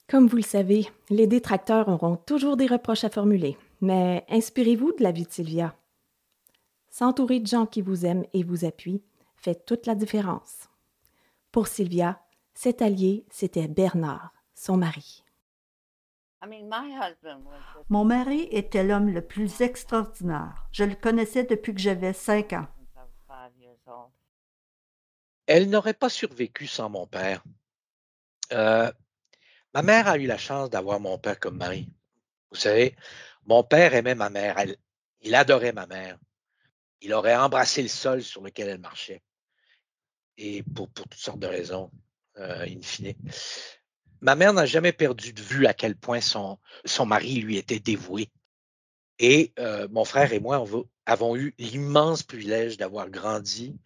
Comme 0.07 0.27
vous 0.27 0.37
le 0.37 0.43
savez, 0.43 0.87
les 1.09 1.25
détracteurs 1.25 1.89
auront 1.89 2.15
toujours 2.15 2.57
des 2.57 2.67
reproches 2.67 3.03
à 3.03 3.09
formuler, 3.09 3.57
mais 3.81 4.23
inspirez-vous 4.29 4.93
de 4.93 5.03
la 5.03 5.11
vie 5.11 5.25
de 5.25 5.31
Sylvia. 5.31 5.75
S'entourer 6.89 7.39
de 7.39 7.47
gens 7.47 7.65
qui 7.65 7.81
vous 7.81 8.05
aiment 8.05 8.25
et 8.33 8.43
vous 8.43 8.65
appuient 8.65 9.03
fait 9.35 9.65
toute 9.65 9.87
la 9.87 9.95
différence. 9.95 10.69
Pour 11.51 11.67
Sylvia, 11.67 12.21
cet 12.53 12.81
allié, 12.81 13.25
c'était 13.29 13.67
Bernard, 13.67 14.31
son 14.53 14.77
mari. 14.77 15.23
Mon 17.89 18.05
mari 18.05 18.47
était 18.51 18.83
l'homme 18.83 19.09
le 19.09 19.21
plus 19.21 19.61
extraordinaire. 19.61 20.67
Je 20.71 20.83
le 20.83 20.95
connaissais 20.95 21.43
depuis 21.43 21.73
que 21.73 21.81
j'avais 21.81 22.13
cinq 22.13 22.53
ans. 22.53 22.67
Elle 25.47 25.69
n'aurait 25.69 25.93
pas 25.93 26.09
survécu 26.09 26.67
sans 26.67 26.89
mon 26.89 27.07
père. 27.07 27.43
Euh, 28.51 28.91
ma 29.75 29.81
mère 29.81 30.07
a 30.07 30.17
eu 30.17 30.25
la 30.25 30.37
chance 30.37 30.69
d'avoir 30.69 31.01
mon 31.01 31.17
père 31.17 31.37
comme 31.37 31.57
mari. 31.57 31.89
Vous 32.49 32.57
savez, 32.57 32.95
mon 33.45 33.61
père 33.61 33.93
aimait 33.93 34.15
ma 34.15 34.29
mère. 34.29 34.55
il 35.21 35.35
adorait 35.35 35.73
ma 35.73 35.85
mère. 35.85 36.17
Il 37.01 37.13
aurait 37.13 37.35
embrassé 37.35 37.81
le 37.81 37.89
sol 37.89 38.23
sur 38.23 38.41
lequel 38.41 38.69
elle 38.69 38.79
marchait. 38.79 39.21
Et 40.37 40.63
pour, 40.63 40.89
toutes 40.93 41.13
sortes 41.13 41.39
de 41.39 41.47
raisons, 41.47 41.91
euh, 42.37 42.65
in 42.65 42.81
fine. 42.81 43.15
Ma 44.21 44.35
mère 44.35 44.53
n'a 44.53 44.65
jamais 44.65 44.93
perdu 44.93 45.33
de 45.33 45.41
vue 45.41 45.67
à 45.67 45.73
quel 45.73 45.97
point 45.97 46.21
son, 46.21 46.57
mari 47.05 47.41
lui 47.41 47.57
était 47.57 47.79
dévoué. 47.79 48.31
Et 49.19 49.51
euh, 49.59 49.89
mon 49.91 50.05
frère 50.05 50.31
et 50.31 50.39
moi 50.39 50.65
avons 51.05 51.35
eu 51.35 51.53
l'immense 51.57 52.23
privilège 52.23 52.77
d'avoir 52.77 53.09
grandi 53.09 53.77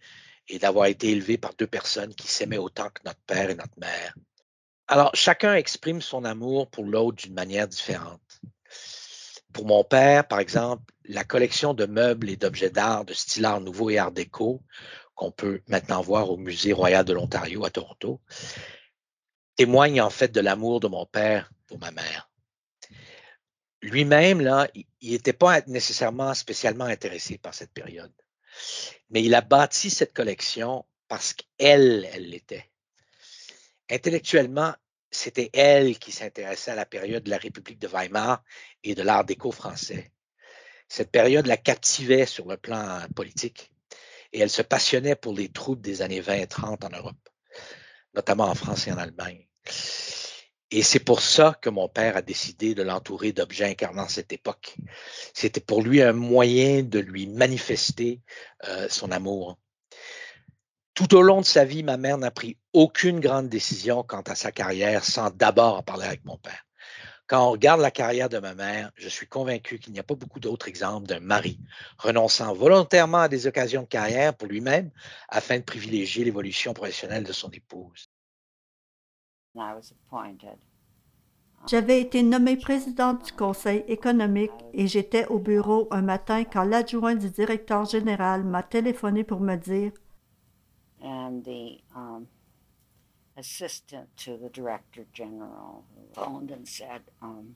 et 0.47 0.59
d'avoir 0.59 0.85
été 0.85 1.09
élevés 1.09 1.39
par 1.39 1.55
deux 1.55 1.67
personnes 1.67 2.13
qui 2.13 2.27
s'aimaient 2.27 2.59
autant 2.59 2.89
que 2.91 3.01
notre 3.05 3.21
père 3.21 3.49
et 3.49 3.55
notre 3.55 3.77
mère. 3.79 4.13
Alors, 4.91 5.11
chacun 5.13 5.53
exprime 5.53 6.01
son 6.01 6.25
amour 6.25 6.67
pour 6.67 6.83
l'autre 6.83 7.21
d'une 7.21 7.35
manière 7.35 7.67
différente. 7.67 8.41
Pour 9.53 9.67
mon 9.67 9.83
père, 9.83 10.27
par 10.27 10.39
exemple, 10.39 10.91
la 11.05 11.23
collection 11.23 11.75
de 11.75 11.85
meubles 11.85 12.27
et 12.27 12.37
d'objets 12.37 12.71
d'art 12.71 13.05
de 13.05 13.13
style 13.13 13.45
art 13.45 13.61
nouveau 13.61 13.91
et 13.91 13.99
art 13.99 14.11
déco 14.11 14.63
qu'on 15.13 15.31
peut 15.31 15.61
maintenant 15.67 16.01
voir 16.01 16.31
au 16.31 16.37
Musée 16.37 16.73
royal 16.73 17.05
de 17.05 17.13
l'Ontario 17.13 17.65
à 17.65 17.69
Toronto 17.69 18.19
témoigne 19.57 20.01
en 20.01 20.09
fait 20.09 20.31
de 20.31 20.39
l'amour 20.39 20.79
de 20.79 20.87
mon 20.87 21.05
père 21.05 21.51
pour 21.67 21.77
ma 21.77 21.91
mère. 21.91 22.31
Lui-même, 23.83 24.41
là, 24.41 24.67
il 24.73 25.11
n'était 25.11 25.33
pas 25.33 25.61
nécessairement 25.67 26.33
spécialement 26.33 26.85
intéressé 26.85 27.37
par 27.37 27.53
cette 27.53 27.73
période, 27.73 28.13
mais 29.11 29.21
il 29.21 29.35
a 29.35 29.41
bâti 29.41 29.91
cette 29.91 30.13
collection 30.13 30.83
parce 31.07 31.33
qu'elle, 31.33 32.07
elle 32.11 32.29
l'était. 32.29 32.71
Intellectuellement, 33.89 34.73
c'était 35.11 35.49
elle 35.53 35.97
qui 35.97 36.11
s'intéressait 36.11 36.71
à 36.71 36.75
la 36.75 36.85
période 36.85 37.23
de 37.23 37.29
la 37.29 37.37
République 37.37 37.79
de 37.79 37.87
Weimar 37.87 38.43
et 38.83 38.93
de 38.95 39.01
l'art 39.01 39.25
déco 39.25 39.51
français. 39.51 40.11
Cette 40.87 41.11
période 41.11 41.47
la 41.47 41.57
captivait 41.57 42.25
sur 42.25 42.47
le 42.47 42.57
plan 42.57 42.99
politique 43.15 43.71
et 44.33 44.39
elle 44.39 44.49
se 44.49 44.61
passionnait 44.61 45.15
pour 45.15 45.33
les 45.33 45.49
troubles 45.49 45.81
des 45.81 46.01
années 46.01 46.21
20 46.21 46.33
et 46.35 46.47
30 46.47 46.85
en 46.85 46.89
Europe, 46.89 47.29
notamment 48.13 48.45
en 48.45 48.55
France 48.55 48.87
et 48.87 48.91
en 48.91 48.97
Allemagne. 48.97 49.47
Et 50.71 50.83
c'est 50.83 50.99
pour 50.99 51.21
ça 51.21 51.57
que 51.59 51.69
mon 51.69 51.89
père 51.89 52.15
a 52.15 52.21
décidé 52.21 52.75
de 52.75 52.83
l'entourer 52.83 53.31
d'objets 53.31 53.65
incarnant 53.65 54.07
cette 54.07 54.31
époque. 54.31 54.75
C'était 55.33 55.61
pour 55.61 55.81
lui 55.81 56.01
un 56.03 56.13
moyen 56.13 56.83
de 56.83 56.99
lui 56.99 57.25
manifester 57.25 58.21
euh, 58.67 58.87
son 58.87 59.11
amour. 59.11 59.57
Tout 60.99 61.15
au 61.15 61.21
long 61.21 61.39
de 61.39 61.45
sa 61.45 61.63
vie, 61.63 61.81
ma 61.81 61.95
mère 61.95 62.17
n'a 62.17 62.29
pris 62.29 62.57
aucune 62.73 63.21
grande 63.21 63.47
décision 63.47 64.03
quant 64.03 64.19
à 64.23 64.35
sa 64.35 64.51
carrière 64.51 65.05
sans 65.05 65.29
d'abord 65.29 65.77
en 65.77 65.81
parler 65.81 66.05
avec 66.05 66.25
mon 66.25 66.35
père. 66.35 66.65
Quand 67.25 67.47
on 67.47 67.51
regarde 67.51 67.79
la 67.79 67.89
carrière 67.89 68.27
de 68.27 68.37
ma 68.37 68.53
mère, 68.53 68.91
je 68.95 69.07
suis 69.07 69.25
convaincu 69.25 69.79
qu'il 69.79 69.93
n'y 69.93 69.99
a 69.99 70.03
pas 70.03 70.15
beaucoup 70.15 70.41
d'autres 70.41 70.67
exemples 70.67 71.07
d'un 71.07 71.21
mari 71.21 71.57
renonçant 71.99 72.53
volontairement 72.53 73.19
à 73.19 73.29
des 73.29 73.47
occasions 73.47 73.83
de 73.83 73.87
carrière 73.87 74.35
pour 74.35 74.49
lui-même 74.49 74.91
afin 75.29 75.59
de 75.59 75.63
privilégier 75.63 76.25
l'évolution 76.25 76.73
professionnelle 76.73 77.23
de 77.23 77.31
son 77.31 77.49
épouse. 77.51 78.09
J'avais 81.65 82.01
été 82.01 82.23
nommée 82.23 82.57
présidente 82.57 83.23
du 83.23 83.31
Conseil 83.31 83.85
économique 83.87 84.51
et 84.73 84.87
j'étais 84.87 85.27
au 85.27 85.39
bureau 85.39 85.87
un 85.91 86.01
matin 86.01 86.43
quand 86.43 86.65
l'adjoint 86.65 87.15
du 87.15 87.29
directeur 87.29 87.85
général 87.85 88.43
m'a 88.43 88.63
téléphoné 88.63 89.23
pour 89.23 89.39
me 89.39 89.55
dire 89.55 89.93
and 91.01 91.43
the 91.43 91.79
um, 91.95 92.27
assistant 93.37 94.07
to 94.17 94.37
the 94.37 94.49
director 94.49 95.05
general 95.13 95.85
phoned 96.13 96.51
and 96.51 96.67
said, 96.67 97.01
um, 97.21 97.55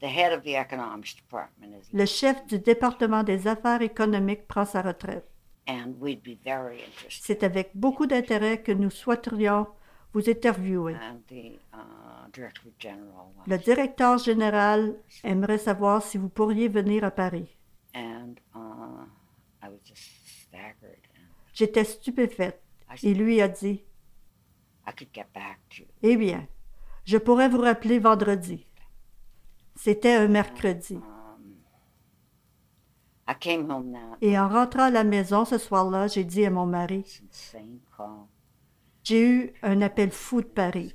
the 0.00 0.08
head 0.08 0.32
of 0.32 0.42
the 0.42 0.56
economics 0.56 1.14
department 1.14 1.74
is. 1.74 1.88
Le 1.92 2.06
chef 2.06 2.46
du 2.46 2.58
département 2.58 3.22
des 3.24 3.46
affaires 3.46 3.82
économiques 3.82 4.46
prend 4.48 4.64
sa 4.64 4.82
retraite. 4.82 5.24
And 5.66 5.98
we'd 5.98 6.22
be 6.22 6.38
very 6.44 6.82
interested. 6.82 7.24
C'est 7.24 7.42
avec 7.42 7.70
beaucoup 7.74 8.06
d'intérêt 8.06 8.62
que 8.62 8.72
nous 8.72 8.90
souhaiterions 8.90 9.66
vous 10.12 10.28
interviewer. 10.28 10.94
And 10.94 11.22
the, 11.28 11.58
uh, 11.72 12.28
director 12.32 12.70
general 12.78 13.32
Le 13.46 13.58
directeur 13.58 14.18
général 14.18 14.94
aimerait 15.22 15.58
savoir 15.58 16.02
si 16.02 16.18
vous 16.18 16.28
pourriez 16.28 16.68
venir 16.68 17.04
à 17.04 17.10
Paris. 17.10 17.48
And, 17.94 18.34
uh, 18.54 19.06
I 19.62 19.68
was 19.68 19.80
just 19.84 20.02
staggered. 20.42 21.03
J'étais 21.54 21.84
stupéfaite. 21.84 22.60
Et 23.02 23.14
lui 23.14 23.40
a 23.40 23.48
dit 23.48 23.82
Eh 26.02 26.16
bien, 26.16 26.46
je 27.04 27.16
pourrais 27.16 27.48
vous 27.48 27.60
rappeler 27.60 27.98
vendredi. 27.98 28.66
C'était 29.76 30.14
un 30.14 30.28
mercredi. 30.28 30.96
Um, 30.96 31.54
Et 34.20 34.38
en 34.38 34.48
rentrant 34.48 34.84
à 34.84 34.90
la 34.90 35.04
maison 35.04 35.44
ce 35.44 35.58
soir-là, 35.58 36.06
j'ai 36.08 36.24
dit 36.24 36.44
à 36.44 36.50
mon 36.50 36.66
mari 36.66 37.04
J'ai 39.02 39.28
eu 39.28 39.52
un 39.62 39.80
appel 39.80 40.10
fou 40.10 40.42
de 40.42 40.46
Paris. 40.46 40.94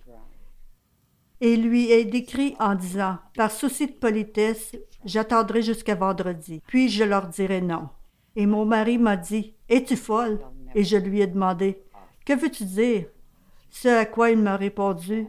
Et 1.41 1.55
lui 1.55 1.89
ai 1.91 2.05
décrit 2.05 2.55
en 2.59 2.75
disant 2.75 3.17
Par 3.35 3.51
souci 3.51 3.87
de 3.87 3.93
politesse, 3.93 4.75
j'attendrai 5.05 5.61
jusqu'à 5.61 5.95
vendredi, 5.95 6.61
puis 6.67 6.89
je 6.89 7.03
leur 7.03 7.27
dirai 7.27 7.61
non. 7.61 7.89
Et 8.39 8.45
mon 8.45 8.63
mari 8.63 8.97
m'a 8.97 9.17
dit 9.17 9.53
Es-tu 9.67 9.97
folle? 9.97 10.39
Et 10.73 10.85
je 10.85 10.95
lui 10.95 11.19
ai 11.19 11.27
demandé 11.27 11.83
Que 12.25 12.31
veux-tu 12.31 12.63
dire? 12.63 13.07
Ce 13.69 13.89
à 13.89 14.05
quoi 14.05 14.29
il 14.31 14.37
m'a 14.37 14.55
répondu 14.55 15.27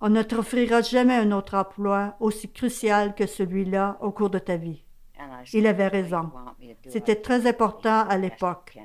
On 0.00 0.08
ne 0.08 0.20
t'offrira 0.24 0.82
jamais 0.82 1.14
un 1.14 1.30
autre 1.30 1.56
emploi 1.56 2.16
aussi 2.18 2.50
crucial 2.50 3.14
que 3.14 3.26
celui-là 3.26 3.98
au 4.00 4.10
cours 4.10 4.30
de 4.30 4.40
ta 4.40 4.56
vie. 4.56 4.82
Il 5.52 5.68
avait 5.68 5.86
raison. 5.86 6.32
C'était 6.88 7.20
très 7.20 7.46
important 7.48 8.00
à 8.08 8.18
l'époque. 8.18 8.76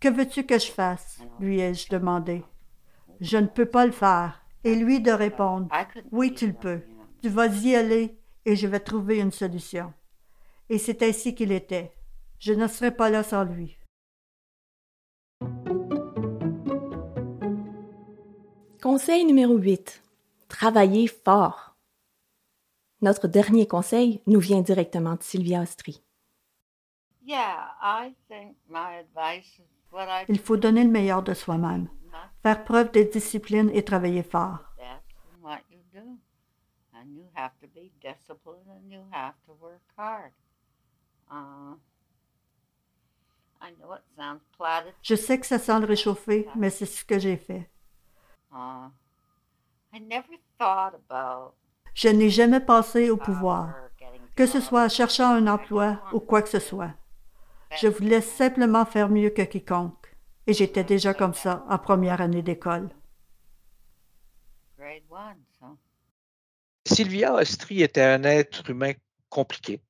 Que 0.00 0.08
veux-tu 0.08 0.42
que 0.44 0.58
je 0.58 0.72
fasse? 0.72 1.20
lui 1.38 1.60
ai-je 1.60 1.90
demandé. 1.90 2.42
Je 3.20 3.36
ne 3.36 3.46
peux 3.46 3.66
pas 3.66 3.86
le 3.86 3.92
faire. 3.92 4.42
Et 4.64 4.74
lui 4.74 5.00
de 5.00 5.12
répondre 5.12 5.68
Oui, 6.10 6.34
tu 6.34 6.48
le 6.48 6.54
peux. 6.54 6.80
Tu 7.22 7.28
vas 7.28 7.46
y 7.46 7.76
aller 7.76 8.18
et 8.44 8.56
je 8.56 8.66
vais 8.66 8.80
trouver 8.80 9.20
une 9.20 9.30
solution. 9.30 9.92
Et 10.68 10.78
c'est 10.78 11.04
ainsi 11.04 11.36
qu'il 11.36 11.52
était. 11.52 11.92
Je 12.40 12.54
ne 12.54 12.66
serais 12.68 12.90
pas 12.90 13.10
là 13.10 13.22
sans 13.22 13.44
lui. 13.44 13.76
Conseil 18.82 19.26
numéro 19.26 19.58
8. 19.58 20.02
Travaillez 20.48 21.06
fort. 21.06 21.76
Notre 23.02 23.28
dernier 23.28 23.66
conseil 23.66 24.22
nous 24.26 24.40
vient 24.40 24.62
directement 24.62 25.16
de 25.16 25.22
Sylvia 25.22 25.60
Ostri. 25.60 26.02
Il 30.28 30.38
faut 30.38 30.56
donner 30.56 30.84
le 30.84 30.90
meilleur 30.90 31.22
de 31.22 31.34
soi-même, 31.34 31.88
faire 32.42 32.64
preuve 32.64 32.90
de 32.92 33.02
discipline 33.02 33.70
et 33.74 33.84
travailler 33.84 34.22
fort. 34.22 34.64
Je 45.02 45.14
sais 45.14 45.38
que 45.38 45.46
ça 45.46 45.58
sent 45.58 45.80
le 45.80 45.86
réchauffer, 45.86 46.48
mais 46.56 46.70
c'est 46.70 46.86
ce 46.86 47.04
que 47.04 47.18
j'ai 47.18 47.36
fait. 47.36 47.68
Uh, 48.52 48.88
Je 51.94 52.08
n'ai 52.08 52.30
jamais 52.30 52.60
pensé 52.60 53.10
au 53.10 53.16
pouvoir, 53.16 53.74
que 54.36 54.46
ce 54.46 54.60
soit 54.60 54.84
en 54.84 54.88
cherchant 54.88 55.30
un 55.34 55.46
emploi 55.46 56.00
ou 56.12 56.20
quoi 56.20 56.42
que 56.42 56.48
ce 56.48 56.60
soit. 56.60 56.94
Je 57.76 57.88
voulais 57.88 58.20
simplement 58.20 58.84
faire 58.84 59.08
mieux 59.08 59.30
que 59.30 59.42
quiconque, 59.42 60.16
et 60.46 60.52
j'étais 60.52 60.84
déjà 60.84 61.14
comme 61.14 61.34
ça 61.34 61.64
en 61.68 61.78
première 61.78 62.20
année 62.20 62.42
d'école. 62.42 62.88
Sylvia 66.86 67.34
Ostri 67.34 67.82
était 67.82 68.02
un 68.02 68.24
être 68.24 68.68
humain 68.70 68.92
compliqué. 69.28 69.80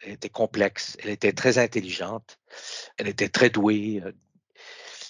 Elle 0.00 0.12
était 0.12 0.30
complexe, 0.30 0.96
elle 1.02 1.10
était 1.10 1.32
très 1.32 1.58
intelligente, 1.58 2.38
elle 2.96 3.08
était 3.08 3.28
très 3.28 3.50
douée, 3.50 4.00
euh, 4.04 4.12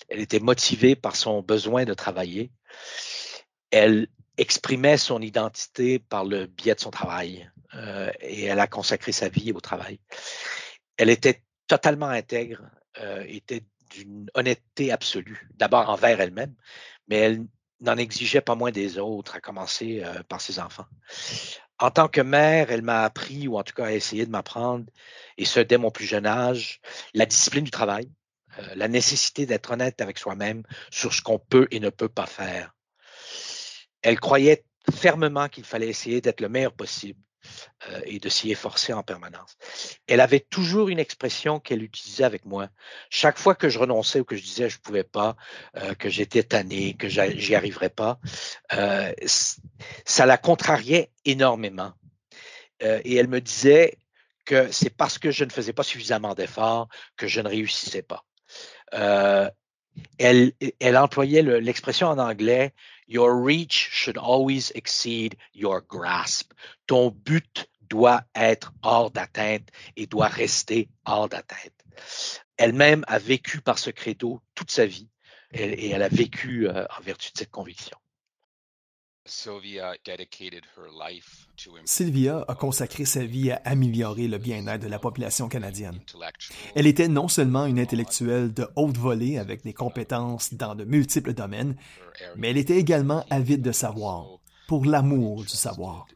elle 0.09 0.21
était 0.21 0.41
motivée 0.41 0.97
par 0.97 1.15
son 1.15 1.43
besoin 1.43 1.85
de 1.85 1.95
travailler. 1.95 2.51
Elle 3.71 4.09
exprimait 4.37 4.97
son 4.97 5.21
identité 5.21 6.01
par 6.01 6.25
le 6.25 6.47
biais 6.47 6.75
de 6.75 6.81
son 6.81 6.91
travail 6.91 7.49
euh, 7.75 8.11
et 8.21 8.45
elle 8.45 8.59
a 8.59 8.67
consacré 8.67 9.13
sa 9.13 9.29
vie 9.29 9.53
au 9.53 9.61
travail. 9.61 10.01
Elle 10.97 11.11
était 11.11 11.45
totalement 11.69 12.09
intègre, 12.09 12.63
euh, 13.01 13.25
était 13.29 13.65
d'une 13.91 14.29
honnêteté 14.35 14.91
absolue, 14.91 15.49
d'abord 15.55 15.89
envers 15.89 16.21
elle-même, 16.21 16.55
mais 17.07 17.17
elle 17.17 17.47
n'en 17.81 17.97
exigeait 17.97 18.41
pas 18.41 18.57
moins 18.57 18.71
des 18.73 18.99
autres, 18.99 19.37
à 19.37 19.41
commencer 19.41 20.05
par 20.29 20.41
ses 20.41 20.59
enfants. 20.59 20.87
En 21.81 21.91
tant 21.91 22.09
que 22.09 22.21
mère, 22.21 22.71
elle 22.71 22.83
m'a 22.83 23.05
appris, 23.05 23.49
ou 23.49 23.59
en 23.59 23.63
tout 23.63 23.73
cas 23.73 23.87
a 23.87 23.93
essayé 23.93 24.27
de 24.27 24.31
m'apprendre, 24.31 24.85
et 25.39 25.47
ce 25.47 25.61
dès 25.61 25.79
mon 25.79 25.91
plus 25.91 26.05
jeune 26.05 26.27
âge, 26.27 26.81
la 27.15 27.25
discipline 27.25 27.65
du 27.65 27.71
travail, 27.71 28.11
euh, 28.59 28.75
la 28.75 28.87
nécessité 28.87 29.47
d'être 29.47 29.71
honnête 29.71 30.03
avec 30.03 30.19
soi-même 30.19 30.63
sur 30.91 31.15
ce 31.15 31.23
qu'on 31.23 31.39
peut 31.39 31.69
et 31.71 31.81
ne 31.81 31.89
peut 31.89 32.11
pas 32.11 32.27
faire. 32.27 32.75
Elle 34.03 34.21
croyait 34.21 34.65
fermement 34.93 35.49
qu'il 35.49 35.65
fallait 35.65 35.89
essayer 35.89 36.21
d'être 36.21 36.43
le 36.43 36.51
meilleur 36.51 36.75
possible 36.75 37.21
euh, 37.89 38.01
et 38.05 38.19
de 38.19 38.29
s'y 38.29 38.51
efforcer 38.51 38.93
en 38.93 39.03
permanence. 39.03 39.57
Elle 40.07 40.21
avait 40.21 40.41
toujours 40.41 40.89
une 40.89 40.99
expression 40.99 41.61
qu'elle 41.61 41.83
utilisait 41.83 42.25
avec 42.25 42.45
moi. 42.45 42.69
Chaque 43.09 43.39
fois 43.39 43.55
que 43.55 43.69
je 43.69 43.79
renonçais 43.79 44.21
ou 44.21 44.25
que 44.25 44.37
je 44.37 44.43
disais 44.43 44.69
je 44.69 44.77
ne 44.77 44.83
pouvais 44.83 45.05
pas, 45.05 45.37
euh, 45.77 45.95
que 45.95 46.11
j'étais 46.11 46.43
tanné, 46.43 46.95
que 46.95 47.09
j'y 47.09 47.55
arriverais 47.55 47.89
pas, 47.89 48.19
euh, 48.75 49.13
ça 50.05 50.27
la 50.27 50.37
contrariait 50.37 51.11
énormément. 51.25 51.93
et 52.81 53.17
elle 53.17 53.29
me 53.29 53.41
disait 53.41 53.99
que 54.47 54.73
c'est 54.73 54.91
parce 54.91 55.19
que 55.19 55.31
je 55.31 55.45
ne 55.45 55.51
faisais 55.51 55.75
pas 55.75 55.83
suffisamment 55.83 56.35
d'efforts 56.35 56.89
que 57.17 57.27
je 57.27 57.41
ne 57.41 57.49
réussissais 57.49 58.03
pas. 58.03 58.25
elle, 60.19 60.53
elle 60.81 60.97
employait 60.97 61.43
l'expression 61.61 62.09
en 62.09 62.19
anglais 62.19 62.73
Your 63.11 63.43
reach 63.43 63.89
should 63.91 64.17
always 64.17 64.71
exceed 64.71 65.37
your 65.53 65.81
grasp. 65.81 66.53
Ton 66.87 67.11
but 67.11 67.67
doit 67.89 68.23
être 68.37 68.73
hors 68.85 69.11
d'atteinte 69.11 69.69
et 69.97 70.07
doit 70.07 70.29
rester 70.29 70.89
hors 71.05 71.29
d'atteinte. 71.29 71.75
Elle-même 72.57 73.05
a 73.09 73.19
vécu 73.19 73.63
par 73.63 73.81
ce 73.81 73.91
credo 73.91 74.41
toute 74.55 74.71
sa 74.71 74.87
vie 74.87 75.09
et, 75.53 75.91
elle 75.91 76.05
a 76.05 76.09
vécu 76.09 76.69
euh, 76.69 76.87
en 76.97 77.03
vertu 77.03 77.33
de 77.33 77.39
cette 77.39 77.51
conviction. 77.51 77.97
Sylvia 81.85 82.45
a 82.49 82.55
consacré 82.55 83.05
sa 83.05 83.25
vie 83.25 83.53
à 83.53 83.63
améliorer 83.65 84.27
le 84.27 84.39
bien-être 84.39 84.83
de 84.83 84.89
la 84.89 84.99
population 84.99 85.49
canadienne. 85.49 86.01
Elle 86.75 86.89
était 86.89 87.07
non 87.07 87.29
seulement 87.29 87.67
une 87.67 87.79
intellectuelle 87.79 88.53
de 88.53 88.67
haute 88.75 88.97
volée 88.97 89.39
avec 89.39 89.63
des 89.63 89.73
compétences 89.73 90.55
dans 90.55 90.75
de 90.75 90.85
multiples 90.85 91.33
domaines, 91.33 91.77
mais 92.37 92.51
elle 92.51 92.59
était 92.59 92.79
également 92.79 93.25
avide 93.31 93.63
de 93.63 93.73
savoir, 93.73 94.40
pour 94.71 94.85
l'amour 94.85 95.43
du 95.43 95.49
savoir. 95.49 96.07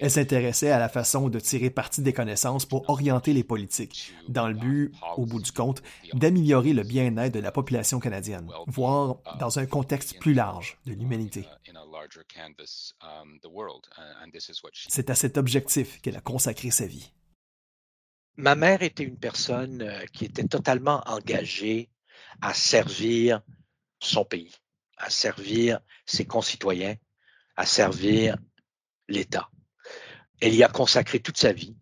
Elle 0.00 0.10
s'intéressait 0.12 0.70
à 0.70 0.78
la 0.78 0.88
façon 0.88 1.28
de 1.28 1.40
tirer 1.40 1.70
parti 1.70 2.02
des 2.02 2.12
connaissances 2.12 2.66
pour 2.66 2.88
orienter 2.88 3.32
les 3.32 3.42
politiques, 3.42 4.14
dans 4.28 4.46
le 4.46 4.54
but, 4.54 4.92
au 5.16 5.26
bout 5.26 5.42
du 5.42 5.50
compte, 5.50 5.82
d'améliorer 6.14 6.74
le 6.74 6.84
bien-être 6.84 7.34
de 7.34 7.40
la 7.40 7.50
population 7.50 7.98
canadienne, 7.98 8.48
voire 8.68 9.16
dans 9.40 9.58
un 9.58 9.66
contexte 9.66 10.20
plus 10.20 10.34
large 10.34 10.78
de 10.86 10.92
l'humanité. 10.92 11.46
C'est 14.88 15.10
à 15.10 15.16
cet 15.16 15.36
objectif 15.36 16.00
qu'elle 16.00 16.16
a 16.16 16.20
consacré 16.20 16.70
sa 16.70 16.86
vie. 16.86 17.10
Ma 18.36 18.54
mère 18.54 18.84
était 18.84 19.02
une 19.02 19.18
personne 19.18 19.82
euh, 19.82 20.04
qui 20.12 20.26
était 20.26 20.46
totalement 20.46 21.02
engagée 21.06 21.88
à 22.40 22.54
servir 22.54 23.40
son 23.98 24.24
pays 24.24 24.54
à 24.98 25.10
servir 25.10 25.80
ses 26.06 26.26
concitoyens, 26.26 26.96
à 27.56 27.66
servir 27.66 28.36
l'État. 29.08 29.48
Elle 30.40 30.54
y 30.54 30.62
a 30.62 30.68
consacré 30.68 31.20
toute 31.20 31.38
sa 31.38 31.52
vie. 31.52 31.76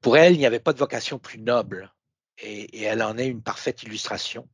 Pour 0.00 0.16
elle, 0.16 0.34
il 0.34 0.38
n'y 0.38 0.46
avait 0.46 0.60
pas 0.60 0.72
de 0.72 0.78
vocation 0.78 1.18
plus 1.18 1.38
noble 1.38 1.92
et, 2.38 2.82
elle 2.82 3.02
en 3.02 3.16
est 3.18 3.26
une 3.26 3.42
parfaite 3.42 3.82
illustration. 3.82 4.48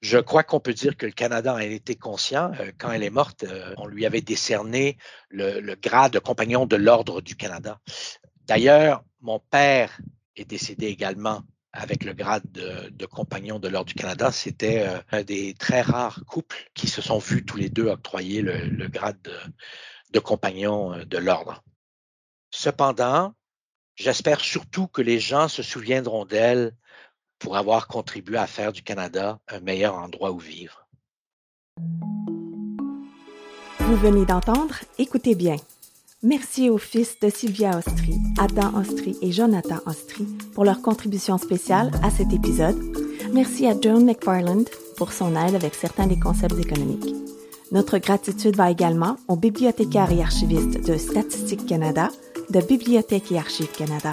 Je 0.00 0.18
crois 0.18 0.42
qu'on 0.42 0.60
peut 0.60 0.74
dire 0.74 0.96
que 0.96 1.06
le 1.06 1.12
Canada 1.12 1.54
en 1.54 1.56
a 1.56 1.64
été 1.64 1.94
conscient. 1.94 2.52
Euh, 2.58 2.72
quand 2.76 2.90
elle 2.90 3.04
est 3.04 3.10
morte, 3.10 3.44
euh, 3.44 3.74
on 3.76 3.86
lui 3.86 4.04
avait 4.04 4.20
décerné 4.20 4.98
le, 5.28 5.60
le 5.60 5.74
grade 5.76 6.12
de 6.12 6.18
compagnon 6.18 6.66
de 6.66 6.76
l'Ordre 6.76 7.20
du 7.20 7.36
Canada. 7.36 7.80
D'ailleurs, 8.46 9.04
mon 9.20 9.38
père 9.38 10.00
est 10.34 10.44
décédé 10.44 10.86
également 10.86 11.42
avec 11.72 12.04
le 12.04 12.12
grade 12.12 12.50
de, 12.52 13.06
compagnon 13.06 13.58
de 13.58 13.68
l'Ordre 13.68 13.88
du 13.88 13.94
Canada, 13.94 14.30
c'était 14.30 14.86
euh, 14.86 14.98
un 15.10 15.22
des 15.22 15.54
très 15.54 15.80
rares 15.80 16.24
couples 16.26 16.70
qui 16.74 16.86
se 16.86 17.00
sont 17.00 17.18
vus 17.18 17.44
tous 17.44 17.56
les 17.56 17.70
deux 17.70 17.88
octroyer 17.88 18.42
le, 18.42 18.88
grade 18.88 19.18
de, 20.12 20.18
compagnon 20.18 20.92
euh, 20.92 21.04
de 21.04 21.18
l'Ordre. 21.18 21.62
Cependant, 22.50 23.34
j'espère 23.96 24.40
surtout 24.40 24.86
que 24.86 25.02
les 25.02 25.18
gens 25.18 25.48
se 25.48 25.62
souviendront 25.62 26.26
d'elle 26.26 26.76
pour 27.38 27.56
avoir 27.56 27.88
contribué 27.88 28.36
à 28.36 28.46
faire 28.46 28.72
du 28.72 28.82
Canada 28.82 29.40
un 29.48 29.60
meilleur 29.60 29.94
endroit 29.94 30.30
où 30.30 30.38
vivre. 30.38 30.86
Vous 33.80 33.96
venez 33.96 34.24
d'entendre 34.24 34.76
Écoutez 34.98 35.34
bien 35.34 35.56
Merci 36.24 36.70
aux 36.70 36.78
fils 36.78 37.18
de 37.20 37.28
Sylvia 37.30 37.76
Ostry, 37.76 38.14
Adam 38.38 38.78
Ostry 38.78 39.16
et 39.22 39.32
Jonathan 39.32 39.78
Ostry 39.86 40.24
pour 40.54 40.64
leur 40.64 40.80
contribution 40.80 41.36
spéciale 41.36 41.90
à 42.00 42.10
cet 42.10 42.32
épisode. 42.32 42.76
Merci 43.32 43.66
à 43.66 43.74
Joan 43.80 44.04
McFarland 44.04 44.68
pour 44.96 45.12
son 45.12 45.34
aide 45.34 45.56
avec 45.56 45.74
certains 45.74 46.06
des 46.06 46.20
concepts 46.20 46.60
économiques. 46.60 47.12
Notre 47.72 47.98
gratitude 47.98 48.54
va 48.54 48.70
également 48.70 49.16
aux 49.26 49.34
bibliothécaires 49.34 50.12
et 50.12 50.22
archivistes 50.22 50.86
de 50.86 50.96
Statistique 50.96 51.66
Canada, 51.66 52.08
de 52.50 52.60
Bibliothèque 52.60 53.32
et 53.32 53.38
Archives 53.38 53.76
Canada, 53.76 54.12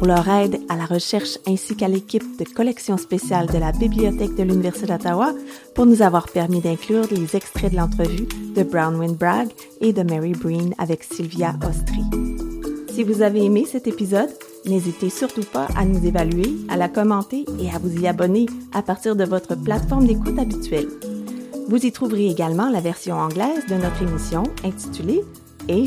pour 0.00 0.06
leur 0.06 0.26
aide 0.30 0.58
à 0.70 0.76
la 0.76 0.86
recherche 0.86 1.36
ainsi 1.46 1.76
qu'à 1.76 1.86
l'équipe 1.86 2.24
de 2.38 2.44
collection 2.44 2.96
spéciale 2.96 3.48
de 3.48 3.58
la 3.58 3.70
Bibliothèque 3.70 4.34
de 4.34 4.44
l'Université 4.44 4.86
d'Ottawa 4.86 5.34
pour 5.74 5.84
nous 5.84 6.00
avoir 6.00 6.26
permis 6.30 6.62
d'inclure 6.62 7.04
les 7.10 7.36
extraits 7.36 7.72
de 7.72 7.76
l'entrevue 7.76 8.26
de 8.56 8.62
Brownwind 8.62 9.18
Bragg 9.18 9.50
et 9.82 9.92
de 9.92 10.02
Mary 10.02 10.32
Breen 10.32 10.74
avec 10.78 11.04
Sylvia 11.04 11.54
Ostry. 11.68 12.02
Si 12.90 13.04
vous 13.04 13.20
avez 13.20 13.44
aimé 13.44 13.66
cet 13.70 13.86
épisode, 13.86 14.30
n'hésitez 14.64 15.10
surtout 15.10 15.44
pas 15.44 15.68
à 15.76 15.84
nous 15.84 16.06
évaluer, 16.06 16.50
à 16.70 16.78
la 16.78 16.88
commenter 16.88 17.44
et 17.60 17.68
à 17.68 17.78
vous 17.78 18.00
y 18.00 18.08
abonner 18.08 18.46
à 18.72 18.80
partir 18.80 19.16
de 19.16 19.24
votre 19.24 19.54
plateforme 19.54 20.06
d'écoute 20.06 20.38
habituelle. 20.38 20.88
Vous 21.68 21.84
y 21.84 21.92
trouverez 21.92 22.28
également 22.28 22.70
la 22.70 22.80
version 22.80 23.16
anglaise 23.16 23.66
de 23.68 23.74
notre 23.74 24.00
émission 24.00 24.44
intitulée 24.64 25.20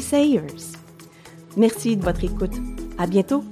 Sayers. 0.01 0.77
Merci 1.57 1.97
de 1.97 2.03
votre 2.03 2.23
écoute. 2.23 2.53
À 2.99 3.07
bientôt! 3.07 3.43